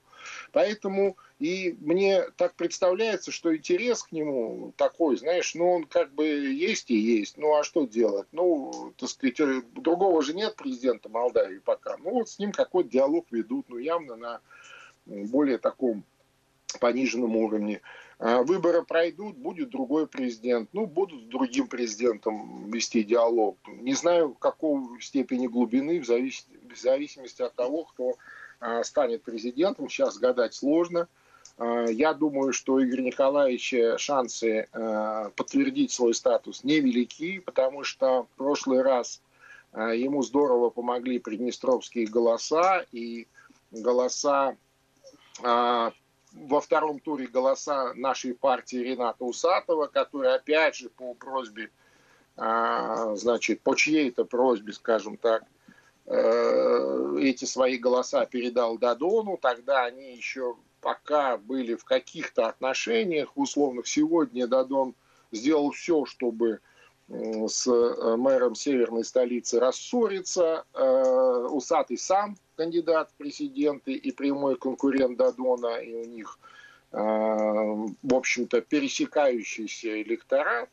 Поэтому 0.52 1.18
и 1.40 1.78
мне 1.80 2.24
так 2.36 2.56
представляется, 2.56 3.32
что 3.32 3.56
интерес 3.56 4.04
к 4.04 4.12
нему 4.12 4.74
такой, 4.76 5.16
знаешь, 5.18 5.56
ну 5.56 5.72
он 5.72 5.84
как 5.86 6.14
бы 6.14 6.26
есть 6.26 6.92
и 6.92 6.98
есть. 6.98 7.38
Ну 7.38 7.56
а 7.56 7.64
что 7.64 7.86
делать? 7.86 8.28
Ну, 8.34 8.94
так 8.98 9.10
сказать, 9.10 9.64
другого 9.74 10.22
же 10.22 10.34
нет 10.34 10.58
президента 10.58 11.08
Молдавии 11.08 11.60
пока. 11.60 11.98
Ну 11.98 12.12
вот 12.12 12.30
с 12.30 12.40
ним 12.40 12.52
какой-то 12.52 12.90
диалог 12.90 13.26
ведут, 13.32 13.68
ну 13.70 13.78
явно 13.78 14.16
на 14.16 14.42
более 15.06 15.58
таком 15.58 16.04
пониженном 16.80 17.36
уровне. 17.36 17.82
А, 18.20 18.44
выборы 18.44 18.84
пройдут, 18.84 19.38
будет 19.38 19.70
другой 19.70 20.06
президент. 20.06 20.70
Ну, 20.74 20.86
будут 20.86 21.24
с 21.24 21.26
другим 21.28 21.68
президентом 21.68 22.70
вести 22.70 23.04
диалог. 23.04 23.58
Не 23.68 23.94
знаю, 23.94 24.34
какого 24.34 25.00
степени 25.02 25.48
глубины, 25.48 26.02
в, 26.02 26.06
завис... 26.06 26.46
в 26.70 26.78
зависимости 26.78 27.42
от 27.42 27.56
того, 27.56 27.86
кто 27.86 28.16
а, 28.60 28.84
станет 28.84 29.24
президентом. 29.24 29.88
Сейчас 29.88 30.18
гадать 30.18 30.54
сложно. 30.54 31.08
А, 31.58 31.86
я 31.86 32.14
думаю, 32.14 32.52
что 32.52 32.74
у 32.74 32.84
Игоря 32.84 33.04
Николаевича 33.04 33.98
шансы 33.98 34.68
подтвердить 35.38 35.94
свой 35.94 36.14
статус 36.14 36.66
невелики, 36.66 37.40
потому 37.40 37.86
что 37.86 38.24
в 38.24 38.38
прошлый 38.38 38.82
раз 38.82 39.22
ему 39.74 40.24
здорово 40.24 40.72
помогли 40.72 41.20
приднестровские 41.20 42.08
голоса 42.08 42.86
и 42.92 43.28
голоса 43.72 44.58
во 46.32 46.62
втором 46.62 47.00
туре 47.00 47.28
голоса 47.28 47.94
нашей 47.96 48.34
партии 48.34 48.78
Рената 48.78 49.24
Усатова, 49.24 49.88
который 49.88 50.34
опять 50.34 50.76
же 50.76 50.90
по 50.90 51.14
просьбе, 51.14 51.72
а, 52.38 53.16
значит, 53.16 53.62
по 53.62 53.76
чьей-то 53.76 54.26
просьбе, 54.26 54.74
скажем 54.74 55.18
так, 55.18 55.44
э, 56.06 57.18
эти 57.20 57.46
свои 57.46 57.78
голоса 57.78 58.26
передал 58.26 58.78
Дадону, 58.78 59.38
тогда 59.38 59.84
они 59.84 60.16
еще 60.16 60.56
пока 60.82 61.38
были 61.38 61.76
в 61.76 61.84
каких-то 61.84 62.48
отношениях 62.48 63.36
условных. 63.36 63.88
Сегодня 63.88 64.48
Дадон 64.48 64.96
сделал 65.32 65.72
все, 65.72 66.06
чтобы 66.06 66.62
с 67.10 67.68
э, 67.68 68.16
мэром 68.18 68.56
северной 68.56 69.04
столицы 69.04 69.60
рассориться. 69.60 70.66
Э, 70.74 71.48
Усатый 71.50 71.98
сам 71.98 72.38
кандидат 72.60 73.10
в 73.10 73.14
президенты 73.14 73.94
и 73.94 74.12
прямой 74.12 74.58
конкурент 74.58 75.18
Дадона, 75.18 75.78
и 75.78 75.94
у 75.94 76.04
них, 76.04 76.38
э, 76.92 76.98
в 76.98 78.14
общем-то, 78.14 78.60
пересекающийся 78.60 80.02
электорат. 80.02 80.70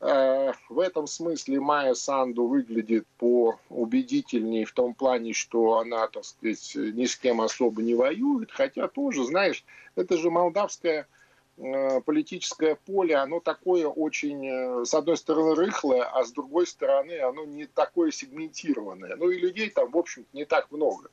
В 0.00 0.80
этом 0.80 1.06
смысле 1.06 1.60
Майя 1.60 1.94
Санду 1.94 2.46
выглядит 2.46 3.06
по 3.16 3.58
убедительнее 3.70 4.66
в 4.66 4.72
том 4.72 4.92
плане, 4.92 5.32
что 5.32 5.78
она, 5.78 6.08
так 6.08 6.26
сказать, 6.26 6.72
ни 6.74 7.06
с 7.06 7.16
кем 7.16 7.40
особо 7.40 7.80
не 7.80 7.94
воюет, 7.94 8.50
хотя 8.52 8.88
тоже, 8.88 9.24
знаешь, 9.24 9.64
это 9.96 10.18
же 10.18 10.30
молдавская 10.30 11.06
Э, 11.06 11.13
политическое 11.56 12.74
поле, 12.74 13.14
оно 13.16 13.40
такое 13.40 13.86
очень, 13.86 14.46
э, 14.46 14.84
с 14.84 14.92
одной 14.94 15.16
стороны, 15.16 15.54
рыхлое, 15.54 16.02
а 16.02 16.24
с 16.24 16.32
другой 16.32 16.66
стороны, 16.66 17.20
оно 17.20 17.44
не 17.44 17.66
такое 17.66 18.10
сегментированное. 18.10 19.16
Ну 19.16 19.30
и 19.30 19.38
людей 19.38 19.70
там, 19.70 19.90
в 19.90 19.96
общем-то, 19.96 20.28
не 20.32 20.44
так 20.44 20.72
много. 20.72 21.10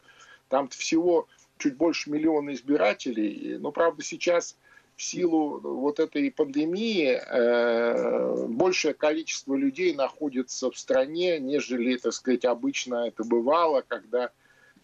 Там 0.49 0.67
всего 0.69 1.27
чуть 1.57 1.77
больше 1.77 2.09
миллиона 2.09 2.53
избирателей. 2.53 3.57
Но, 3.59 3.71
правда, 3.71 4.03
сейчас 4.03 4.57
в 4.95 5.03
силу 5.03 5.59
вот 5.59 5.99
этой 5.99 6.31
пандемии 6.31 7.11
э, 7.11 8.47
большее 8.47 8.95
количество 8.95 9.55
людей 9.55 9.93
находится 9.93 10.71
в 10.71 10.77
стране, 10.77 11.39
нежели, 11.39 11.97
так 11.97 12.13
сказать, 12.13 12.45
обычно 12.45 13.07
это 13.07 13.23
бывало, 13.23 13.83
когда 13.87 14.25
Э, 14.25 14.29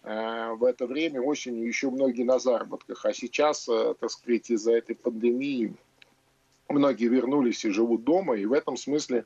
в 0.02 0.64
это 0.64 0.86
время 0.86 1.20
осенью 1.20 1.66
еще 1.66 1.90
многие 1.90 2.22
на 2.22 2.38
заработках, 2.38 3.04
а 3.04 3.12
сейчас, 3.12 3.68
э, 3.68 3.94
так 3.98 4.10
сказать, 4.10 4.50
из-за 4.50 4.72
этой 4.72 4.94
пандемии 4.94 5.74
многие 6.68 7.08
вернулись 7.08 7.64
и 7.64 7.70
живут 7.70 8.04
дома, 8.04 8.36
и 8.36 8.46
в 8.46 8.52
этом 8.52 8.76
смысле 8.76 9.24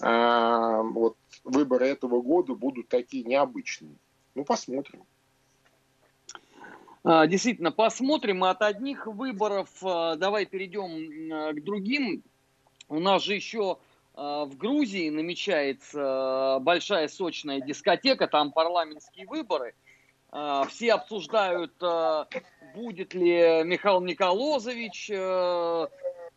э, 0.00 0.82
вот 0.82 1.16
выборы 1.44 1.86
этого 1.86 2.20
года 2.20 2.54
будут 2.54 2.88
такие 2.88 3.24
необычные. 3.24 3.94
Ну, 4.34 4.44
посмотрим. 4.44 5.04
А, 7.02 7.26
действительно, 7.26 7.72
посмотрим. 7.72 8.44
От 8.44 8.62
одних 8.62 9.06
выборов 9.06 9.68
давай 9.80 10.44
перейдем 10.46 11.54
к 11.54 11.64
другим. 11.64 12.22
У 12.88 13.00
нас 13.00 13.22
же 13.22 13.34
еще 13.34 13.78
в 14.14 14.50
Грузии 14.56 15.08
намечается 15.08 16.58
большая 16.60 17.08
сочная 17.08 17.60
дискотека, 17.60 18.26
там 18.26 18.52
парламентские 18.52 19.26
выборы– 19.26 19.74
все 20.68 20.92
обсуждают, 20.92 21.72
а, 21.82 22.28
будет 22.74 23.14
ли 23.14 23.64
Михаил 23.64 24.00
Николозович 24.00 25.10
э, 25.10 25.86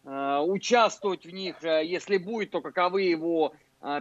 а, 0.05 0.41
участвовать 0.41 1.25
в 1.25 1.29
них. 1.29 1.61
Если 1.61 2.17
будет, 2.17 2.51
то 2.51 2.61
каковы 2.61 3.03
его 3.03 3.53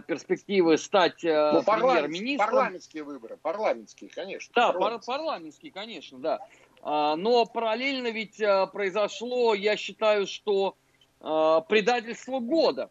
перспективы 0.07 0.77
стать 0.77 1.25
э, 1.25 1.51
ну, 1.51 1.61
премьер-министром. 1.61 2.49
Парламентские 2.49 3.03
выборы, 3.03 3.35
парламентские, 3.35 4.09
конечно. 4.09 4.53
Да, 4.55 4.71
парламентские, 4.71 5.17
парламентские 5.17 5.71
конечно, 5.73 6.19
да. 6.19 6.39
Но 6.81 7.45
параллельно 7.45 8.07
ведь 8.07 8.39
э, 8.39 8.65
произошло, 8.67 9.53
я 9.53 9.75
считаю, 9.75 10.25
что 10.25 10.77
предательство 11.19 12.39
года. 12.39 12.89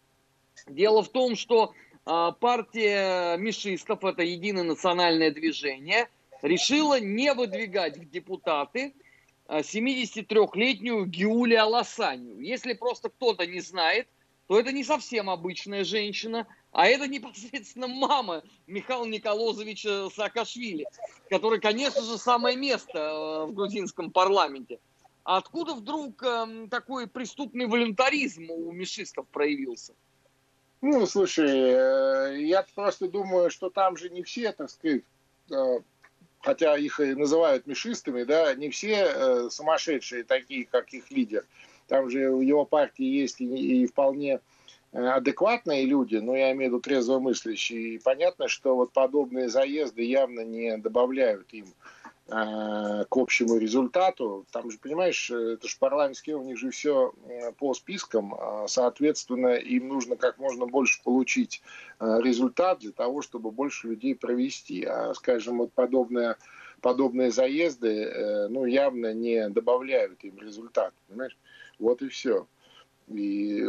Дело 0.66 1.02
в 1.02 1.10
том, 1.10 1.36
что 1.36 1.74
партия 2.04 3.36
мишистов, 3.36 4.04
это 4.04 4.22
единое 4.22 4.62
национальное 4.62 5.30
движение– 5.30 6.08
решила 6.42 7.00
не 7.00 7.32
выдвигать 7.32 7.96
в 7.96 8.10
депутаты 8.10 8.94
73-летнюю 9.48 11.02
а, 11.02 11.06
Гиулия 11.06 11.64
Лосанию. 11.64 12.40
Если 12.40 12.74
просто 12.74 13.08
кто-то 13.08 13.46
не 13.46 13.60
знает, 13.60 14.08
то 14.48 14.58
это 14.58 14.72
не 14.72 14.84
совсем 14.84 15.30
обычная 15.30 15.84
женщина, 15.84 16.46
а 16.72 16.86
это 16.86 17.06
непосредственно 17.06 17.86
мама 17.86 18.42
Михаила 18.66 19.06
Николозовича 19.06 20.10
Саакашвили, 20.10 20.86
который, 21.30 21.60
конечно 21.60 22.02
же, 22.02 22.18
самое 22.18 22.56
место 22.56 22.98
э, 22.98 23.46
в 23.46 23.54
грузинском 23.54 24.10
парламенте. 24.10 24.78
А 25.24 25.36
откуда 25.36 25.74
вдруг 25.74 26.22
эм, 26.22 26.68
такой 26.68 27.06
преступный 27.06 27.66
волюнтаризм 27.66 28.50
у 28.50 28.72
мишистов 28.72 29.26
проявился? 29.28 29.94
Ну, 30.80 31.06
слушай, 31.06 31.48
э, 31.48 32.42
я 32.42 32.66
просто 32.74 33.08
думаю, 33.08 33.50
что 33.50 33.70
там 33.70 33.96
же 33.96 34.10
не 34.10 34.22
все, 34.24 34.50
так 34.52 34.68
сказать, 34.68 35.02
э, 35.50 35.78
хотя 36.42 36.76
их 36.76 37.00
и 37.00 37.14
называют 37.14 37.66
мишистами, 37.66 38.24
да, 38.24 38.54
не 38.54 38.68
все 38.68 39.06
э, 39.06 39.48
сумасшедшие 39.50 40.24
такие, 40.24 40.66
как 40.66 40.92
их 40.92 41.10
лидер. 41.10 41.44
там 41.88 42.10
же 42.10 42.30
в 42.30 42.40
его 42.40 42.64
партии 42.64 43.04
есть 43.04 43.40
и, 43.40 43.82
и 43.82 43.86
вполне 43.86 44.40
адекватные 44.92 45.86
люди, 45.86 46.16
но 46.16 46.36
я 46.36 46.52
имею 46.52 46.70
в 46.70 46.74
виду 46.74 46.80
трезвомыслящие, 46.80 47.94
и 47.94 47.98
понятно, 47.98 48.48
что 48.48 48.76
вот 48.76 48.92
подобные 48.92 49.48
заезды 49.48 50.02
явно 50.02 50.40
не 50.40 50.76
добавляют 50.76 51.52
им 51.52 51.66
Э, 52.01 52.01
к 52.32 53.16
общему 53.16 53.58
результату. 53.58 54.46
Там 54.52 54.70
же, 54.70 54.78
понимаешь, 54.78 55.30
это 55.30 55.68
же 55.68 55.76
парламентские, 55.78 56.36
у 56.36 56.42
них 56.42 56.56
же 56.56 56.70
все 56.70 57.12
э, 57.26 57.52
по 57.52 57.74
спискам, 57.74 58.34
а, 58.34 58.66
соответственно, 58.68 59.54
им 59.56 59.88
нужно 59.88 60.16
как 60.16 60.38
можно 60.38 60.66
больше 60.66 61.02
получить 61.02 61.60
э, 62.00 62.20
результат 62.22 62.78
для 62.78 62.92
того, 62.92 63.20
чтобы 63.20 63.50
больше 63.50 63.88
людей 63.88 64.14
провести. 64.14 64.84
А, 64.84 65.12
скажем, 65.14 65.58
вот 65.58 65.74
подобные, 65.74 66.36
подобные 66.80 67.30
заезды, 67.30 68.48
ну, 68.48 68.64
явно 68.64 69.12
не 69.12 69.48
добавляют 69.50 70.24
им 70.24 70.38
результат, 70.38 70.94
понимаешь? 71.08 71.36
Вот 71.78 72.00
и 72.00 72.08
все. 72.08 72.46
И 73.14 73.64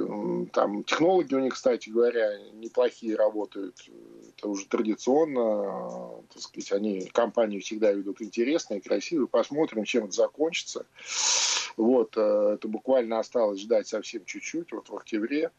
там 0.51 0.83
технологии 0.83 1.35
у 1.35 1.39
них, 1.39 1.53
кстати 1.53 1.89
говоря, 1.89 2.37
неплохие 2.53 3.15
работают. 3.15 3.75
Это 4.37 4.47
уже 4.47 4.65
традиционно, 4.65 6.23
так 6.33 6.41
сказать, 6.41 6.71
они 6.71 7.05
компании 7.07 7.59
всегда 7.59 7.91
ведут 7.91 8.21
интересные, 8.21 8.81
красивые. 8.81 9.27
Посмотрим, 9.27 9.83
чем 9.83 10.05
это 10.05 10.13
закончится. 10.13 10.85
Вот, 11.75 12.13
э, 12.17 12.51
это 12.55 12.67
буквально 12.67 13.19
осталось 13.19 13.61
ждать 13.61 13.87
совсем 13.87 14.23
чуть-чуть, 14.25 14.71
вот 14.71 14.89
в 14.89 14.95
октябре. 14.95 15.51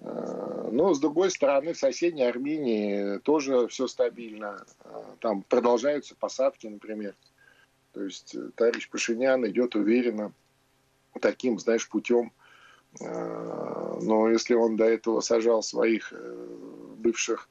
Э, 0.00 0.68
но, 0.72 0.92
с 0.92 0.98
другой 0.98 1.30
стороны, 1.30 1.72
в 1.72 1.78
соседней 1.78 2.24
Армении 2.24 3.18
тоже 3.18 3.68
все 3.68 3.86
стабильно. 3.86 4.64
Э, 4.84 5.02
там 5.20 5.42
продолжаются 5.42 6.16
посадки, 6.16 6.66
например. 6.66 7.14
То 7.92 8.02
есть 8.02 8.34
товарищ 8.56 8.88
Пашинян 8.88 9.46
идет 9.46 9.76
уверенно 9.76 10.32
таким, 11.20 11.58
знаешь, 11.58 11.88
путем– 11.88 12.32
Э, 12.42 12.43
но 13.00 14.30
если 14.30 14.54
он 14.54 14.76
до 14.76 14.84
этого 14.84 15.20
сажал 15.20 15.62
своих 15.62 16.12
э, 16.12 16.46
бывших 16.96 17.48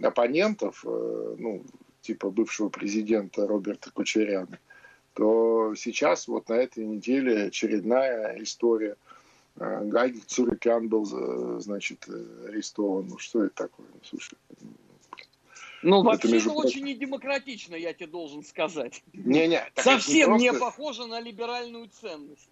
оппонентов, 0.00 0.84
э, 0.86 1.34
ну, 1.38 1.64
типа 2.00 2.30
бывшего 2.30 2.68
президента 2.68 3.46
Роберта 3.46 3.90
Кучеряна, 3.90 4.58
то 5.14 5.74
сейчас 5.76 6.28
вот 6.28 6.48
на 6.48 6.54
этой 6.54 6.84
неделе 6.84 7.44
очередная 7.44 8.42
история. 8.42 8.96
Гагик 9.56 10.24
Цурикян 10.24 10.88
был, 10.88 11.04
значит, 11.60 12.08
арестован. 12.46 13.08
Ну, 13.08 13.18
что 13.18 13.44
это 13.44 13.66
такое? 13.66 13.86
Ну, 13.92 14.00
слушай, 14.02 14.38
ну, 15.82 16.02
вообще 16.02 16.28
это, 16.28 16.34
между... 16.34 16.52
очень 16.52 16.84
недемократично, 16.84 17.74
я 17.74 17.92
тебе 17.92 18.06
должен 18.06 18.44
сказать. 18.44 19.02
Не-не. 19.12 19.62
Совсем 19.76 20.36
не, 20.36 20.48
просто... 20.50 20.54
не 20.54 20.60
похоже 20.60 21.06
на 21.06 21.20
либеральную 21.20 21.88
ценность. 21.88 22.48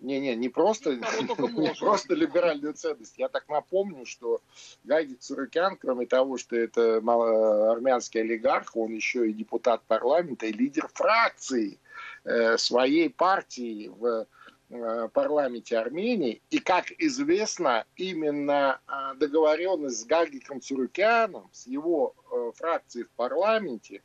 Не-не, 0.00 0.36
не 0.36 0.48
просто, 0.48 0.94
не 0.96 1.74
просто 1.74 2.14
либеральную 2.14 2.74
ценность. 2.74 3.18
Я 3.18 3.28
так 3.28 3.48
напомню, 3.48 4.06
что 4.06 4.40
Гайди 4.84 5.14
Цурукян, 5.14 5.76
кроме 5.76 6.06
того, 6.06 6.38
что 6.38 6.56
это 6.56 6.98
армянский 6.98 8.20
олигарх, 8.20 8.76
он 8.76 8.92
еще 8.92 9.28
и 9.28 9.32
депутат 9.32 9.82
парламента 9.86 10.46
и 10.46 10.52
лидер 10.52 10.88
фракции 10.94 11.80
э, 12.24 12.56
своей 12.58 13.10
партии 13.10 13.88
в 13.88 14.26
э, 14.70 15.08
парламенте 15.12 15.78
Армении. 15.78 16.42
И, 16.50 16.60
как 16.60 16.92
известно, 16.98 17.84
именно 17.96 18.80
э, 18.86 19.16
договоренность 19.16 20.00
с 20.02 20.04
Гагиком 20.04 20.60
Цурукяном, 20.60 21.48
с 21.52 21.66
его 21.66 22.14
фракцией 22.54 23.06
в 23.06 23.10
парламенте, 23.16 24.02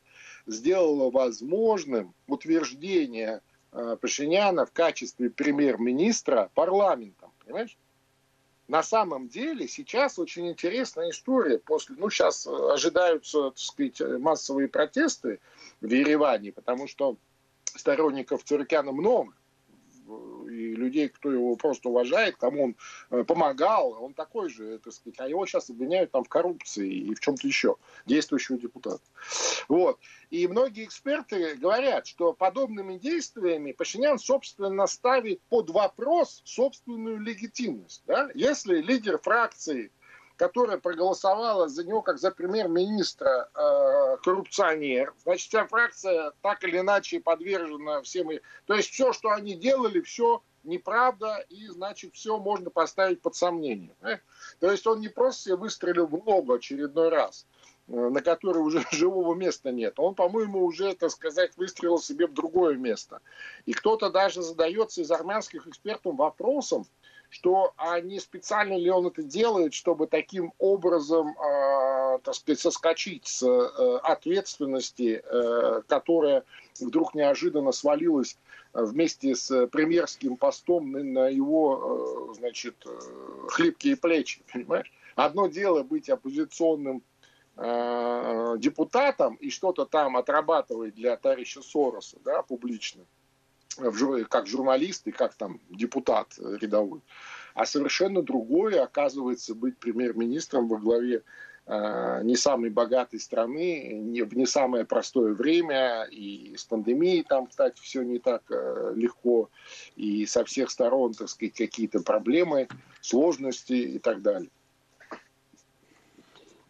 сделала 0.47 1.11
возможным 1.11 2.15
утверждение 2.25 3.41
Э, 3.43 3.52
Пашиняна 4.01 4.65
в 4.65 4.71
качестве 4.71 5.29
премьер-министра 5.29 6.51
парламентом, 6.53 7.31
понимаешь? 7.43 7.77
На 8.67 8.81
самом 8.81 9.27
деле 9.27 9.67
сейчас 9.67 10.17
очень 10.17 10.47
интересная 10.49 11.09
история. 11.09 11.59
После, 11.59 11.95
ну, 11.97 12.09
сейчас 12.09 12.47
ожидаются, 12.47 13.49
так 13.49 13.57
сказать, 13.57 13.99
массовые 14.19 14.67
протесты 14.67 15.39
в 15.81 15.91
Ереване, 15.91 16.51
потому 16.51 16.87
что 16.87 17.17
сторонников 17.65 18.43
Цурикяна 18.43 18.91
много 18.91 19.33
и 20.49 20.75
людей, 20.75 21.09
кто 21.09 21.31
его 21.31 21.55
просто 21.55 21.89
уважает, 21.89 22.37
кому 22.37 22.63
он 22.63 22.75
э, 23.09 23.23
помогал, 23.23 24.03
он 24.03 24.13
такой 24.13 24.49
же, 24.49 24.79
так 24.79 24.93
сказать, 24.93 25.19
а 25.19 25.27
его 25.27 25.45
сейчас 25.45 25.69
обвиняют 25.69 26.11
там 26.11 26.23
в 26.23 26.29
коррупции 26.29 26.89
и 26.89 27.15
в 27.15 27.19
чем-то 27.19 27.47
еще, 27.47 27.77
действующего 28.05 28.57
депутата. 28.57 29.03
Вот. 29.67 29.99
И 30.29 30.47
многие 30.47 30.85
эксперты 30.85 31.55
говорят, 31.55 32.07
что 32.07 32.33
подобными 32.33 32.97
действиями 32.97 33.71
Пашинян, 33.71 34.19
собственно, 34.19 34.87
ставит 34.87 35.41
под 35.49 35.69
вопрос 35.69 36.41
собственную 36.45 37.19
легитимность. 37.19 38.03
Да? 38.05 38.29
Если 38.33 38.81
лидер 38.81 39.19
фракции 39.19 39.91
которая 40.43 40.77
проголосовала 40.77 41.69
за 41.69 41.85
него 41.85 42.01
как 42.01 42.19
за 42.19 42.29
премьер-министра 42.29 43.49
э, 43.55 44.17
коррупционер. 44.23 45.13
Значит, 45.23 45.47
вся 45.47 45.65
фракция 45.67 46.33
так 46.41 46.65
или 46.65 46.79
иначе 46.79 47.21
подвержена 47.21 48.01
всем. 48.01 48.27
То 48.65 48.73
есть 48.73 48.89
все, 48.89 49.13
что 49.13 49.29
они 49.29 49.55
делали, 49.55 50.01
все 50.01 50.43
неправда, 50.65 51.45
и, 51.47 51.67
значит, 51.67 52.13
все 52.13 52.37
можно 52.39 52.69
поставить 52.69 53.21
под 53.21 53.35
сомнение. 53.35 53.95
Э? 54.01 54.17
То 54.59 54.69
есть 54.69 54.85
он 54.85 54.99
не 54.99 55.07
просто 55.07 55.43
себе 55.43 55.55
выстрелил 55.55 56.07
в 56.07 56.25
ногу 56.25 56.55
очередной 56.55 57.07
раз, 57.07 57.47
э, 57.87 57.93
на 57.93 58.21
который 58.21 58.63
уже 58.63 58.83
живого 58.91 59.35
места 59.35 59.71
нет. 59.71 59.97
Он, 59.97 60.13
по-моему, 60.13 60.65
уже, 60.65 60.93
так 60.93 61.11
сказать, 61.11 61.55
выстрелил 61.55 61.99
себе 61.99 62.27
в 62.27 62.33
другое 62.33 62.75
место. 62.75 63.21
И 63.65 63.71
кто-то 63.71 64.09
даже 64.09 64.41
задается 64.41 64.99
из 64.99 65.09
армянских 65.09 65.67
экспертов 65.67 66.17
вопросом, 66.17 66.85
что 67.33 67.73
не 68.03 68.19
специально 68.19 68.77
ли 68.77 68.91
он 68.91 69.07
это 69.07 69.23
делает, 69.23 69.73
чтобы 69.73 70.05
таким 70.05 70.53
образом, 70.59 71.29
э, 71.29 72.19
так 72.23 72.35
сказать, 72.35 72.59
соскочить 72.59 73.25
с 73.25 73.41
э, 73.41 73.97
ответственности, 74.03 75.23
э, 75.25 75.81
которая 75.87 76.43
вдруг 76.79 77.15
неожиданно 77.15 77.71
свалилась 77.71 78.37
вместе 78.71 79.33
с 79.33 79.65
премьерским 79.67 80.37
постом 80.37 80.91
на 80.91 81.27
его, 81.27 82.29
э, 82.29 82.33
значит, 82.35 82.75
э, 82.85 82.99
хлипкие 83.47 83.97
плечи, 83.97 84.43
понимаешь? 84.53 84.93
Одно 85.15 85.47
дело 85.47 85.81
быть 85.81 86.11
оппозиционным 86.11 87.01
э, 87.57 88.55
депутатом 88.59 89.35
и 89.37 89.49
что-то 89.49 89.85
там 89.85 90.17
отрабатывать 90.17 90.93
для 90.93 91.17
товарища 91.17 91.63
Сороса, 91.63 92.17
да, 92.23 92.43
публично 92.43 93.03
как 94.29 94.47
журналист 94.47 95.07
и 95.07 95.11
как 95.11 95.33
там 95.33 95.59
депутат 95.69 96.33
рядовой. 96.37 97.01
А 97.53 97.65
совершенно 97.65 98.21
другое, 98.21 98.83
оказывается, 98.83 99.53
быть 99.53 99.77
премьер-министром 99.77 100.67
во 100.67 100.77
главе 100.77 101.23
э, 101.65 102.21
не 102.23 102.35
самой 102.35 102.71
богатой 102.71 103.19
страны, 103.19 103.93
не, 103.93 104.23
в 104.23 104.35
не 104.35 104.45
самое 104.45 104.85
простое 104.85 105.33
время, 105.33 106.07
и 106.09 106.55
с 106.57 106.63
пандемией 106.63 107.23
там, 107.23 107.47
кстати, 107.47 107.79
все 107.81 108.01
не 108.01 108.19
так 108.19 108.43
э, 108.49 108.93
легко, 108.95 109.49
и 109.95 110.25
со 110.25 110.43
всех 110.45 110.71
сторон, 110.71 111.13
так 111.13 111.29
сказать, 111.29 111.53
какие-то 111.53 112.01
проблемы, 112.01 112.67
сложности 113.01 113.73
и 113.73 113.99
так 113.99 114.21
далее. 114.21 114.49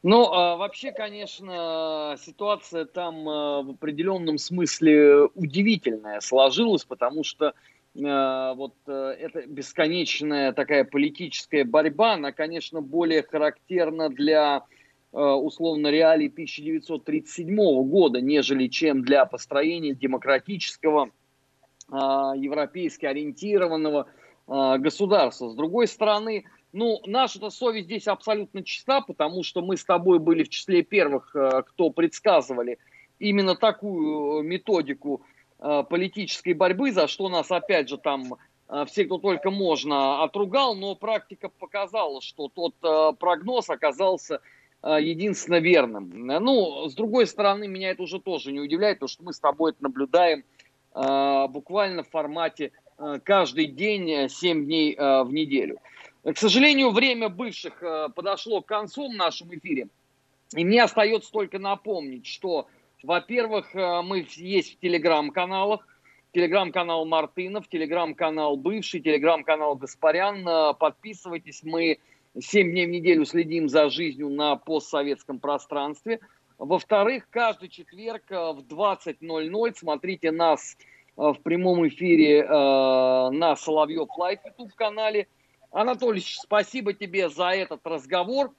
Ну, 0.03 0.33
а, 0.33 0.57
вообще, 0.57 0.91
конечно, 0.91 2.15
ситуация 2.19 2.83
там 2.83 3.27
а, 3.27 3.61
в 3.61 3.69
определенном 3.71 4.37
смысле 4.37 5.27
удивительная 5.33 6.19
сложилась, 6.19 6.83
потому 6.83 7.23
что 7.23 7.53
а, 8.01 8.53
вот 8.55 8.73
а, 8.87 9.11
эта 9.11 9.45
бесконечная 9.45 10.51
такая 10.51 10.83
политическая 10.83 11.63
борьба, 11.63 12.13
она, 12.13 12.31
конечно, 12.31 12.81
более 12.81 13.23
характерна 13.23 14.09
для 14.09 14.65
а, 15.11 15.35
условно 15.35 15.87
реалий 15.87 16.27
1937 16.27 17.55
года, 17.83 18.19
нежели 18.19 18.67
чем 18.67 19.03
для 19.03 19.25
построения 19.25 19.93
демократического, 19.93 21.11
европейски 21.89 23.05
ориентированного 23.05 24.07
государства. 24.47 25.49
С 25.49 25.53
другой 25.53 25.87
стороны, 25.87 26.45
ну, 26.73 27.01
наша-то 27.05 27.51
совесть 27.51 27.85
здесь 27.85 28.07
абсолютно 28.07 28.63
чиста, 28.63 29.01
потому 29.01 29.43
что 29.43 29.61
мы 29.61 29.77
с 29.77 29.85
тобой 29.85 30.17
были 30.17 30.43
в 30.43 30.49
числе 30.49 30.81
первых, 30.81 31.33
э, 31.35 31.61
кто 31.67 31.91
предсказывали 31.91 32.79
именно 33.19 33.55
такую 33.55 34.39
э, 34.39 34.43
методику 34.43 35.21
э, 35.59 35.83
политической 35.87 36.53
борьбы, 36.53 36.91
за 36.91 37.07
что 37.07 37.29
нас, 37.29 37.51
опять 37.51 37.89
же, 37.89 37.97
там 37.97 38.35
все, 38.87 39.05
кто 39.05 39.19
только 39.19 39.51
можно, 39.51 40.23
отругал, 40.23 40.73
но 40.73 40.95
практика 40.95 41.49
показала, 41.49 42.21
что 42.21 42.47
тот 42.47 42.73
прогноз 43.19 43.69
оказался 43.69 44.39
единственно 44.81 45.59
верным. 45.59 46.09
Ну, 46.15 46.89
с 46.89 46.95
другой 46.95 47.27
стороны, 47.27 47.67
меня 47.67 47.91
это 47.91 48.01
уже 48.01 48.19
тоже 48.19 48.51
не 48.51 48.61
удивляет, 48.61 48.97
потому 48.97 49.09
что 49.09 49.23
мы 49.25 49.33
с 49.33 49.39
тобой 49.39 49.73
это 49.73 49.83
наблюдаем 49.83 50.43
буквально 51.51 52.03
в 52.03 52.09
формате 52.09 52.71
каждый 53.23 53.67
день, 53.67 54.27
7 54.29 54.65
дней 54.65 54.95
в 54.95 55.27
неделю. 55.29 55.77
К 56.23 56.37
сожалению, 56.37 56.91
время 56.91 57.27
бывших 57.27 57.83
э, 57.83 58.07
подошло 58.15 58.61
к 58.61 58.65
концу 58.65 59.09
в 59.09 59.13
нашем 59.13 59.53
эфире. 59.55 59.89
И 60.55 60.63
мне 60.63 60.81
остается 60.81 61.29
только 61.29 61.59
напомнить, 61.59 62.25
что, 62.27 62.67
во-первых, 63.03 63.75
э, 63.75 64.01
мы 64.03 64.25
есть 64.29 64.75
в 64.75 64.79
телеграм-каналах, 64.79 65.85
телеграм-канал 66.31 67.05
Мартынов, 67.05 67.67
телеграм-канал 67.67 68.55
Бывший, 68.55 69.01
телеграм-канал 69.01 69.75
Гаспарян. 69.75 70.47
Э, 70.47 70.73
подписывайтесь, 70.73 71.61
мы 71.63 71.99
7 72.39 72.71
дней 72.71 72.85
в 72.85 72.89
неделю 72.89 73.25
следим 73.25 73.67
за 73.67 73.89
жизнью 73.89 74.29
на 74.29 74.55
постсоветском 74.55 75.39
пространстве. 75.39 76.21
Во-вторых, 76.57 77.27
каждый 77.31 77.67
четверг 77.67 78.23
в 78.29 78.63
20.00 78.69 79.73
смотрите 79.75 80.31
нас 80.31 80.77
в 81.17 81.35
прямом 81.43 81.85
эфире 81.89 82.43
на 82.47 83.55
Соловьев 83.55 84.07
Live 84.17 84.39
YouTube 84.45 84.73
канале. 84.73 85.27
Анатольевич, 85.73 86.37
спасибо 86.39 86.93
тебе 86.93 87.29
за 87.29 87.49
этот 87.49 87.85
разговор. 87.85 88.53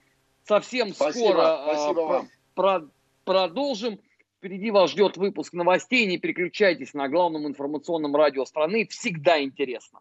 Совсем 0.47 0.93
спасибо, 0.93 1.29
скоро 1.29 1.61
спасибо 1.65 2.09
про, 2.09 2.25
про, 2.55 2.89
продолжим. 3.25 4.01
Впереди 4.39 4.71
вас 4.71 4.91
ждет 4.91 5.17
выпуск 5.17 5.55
новостей. 5.55 6.05
Не 6.07 6.19
переключайтесь 6.19 6.93
на 6.93 7.09
главном 7.09 7.47
информационном 7.47 8.15
радио 8.15 8.45
страны. 8.45 8.87
Всегда 8.89 9.43
интересно. 9.43 10.01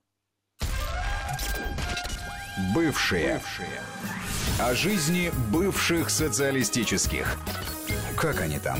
Бывшие. 2.75 3.35
Бывшие. 3.35 3.79
О 4.59 4.73
жизни 4.73 5.31
бывших 5.53 6.09
социалистических. 6.09 7.37
Как 8.17 8.41
они 8.41 8.59
там? 8.59 8.79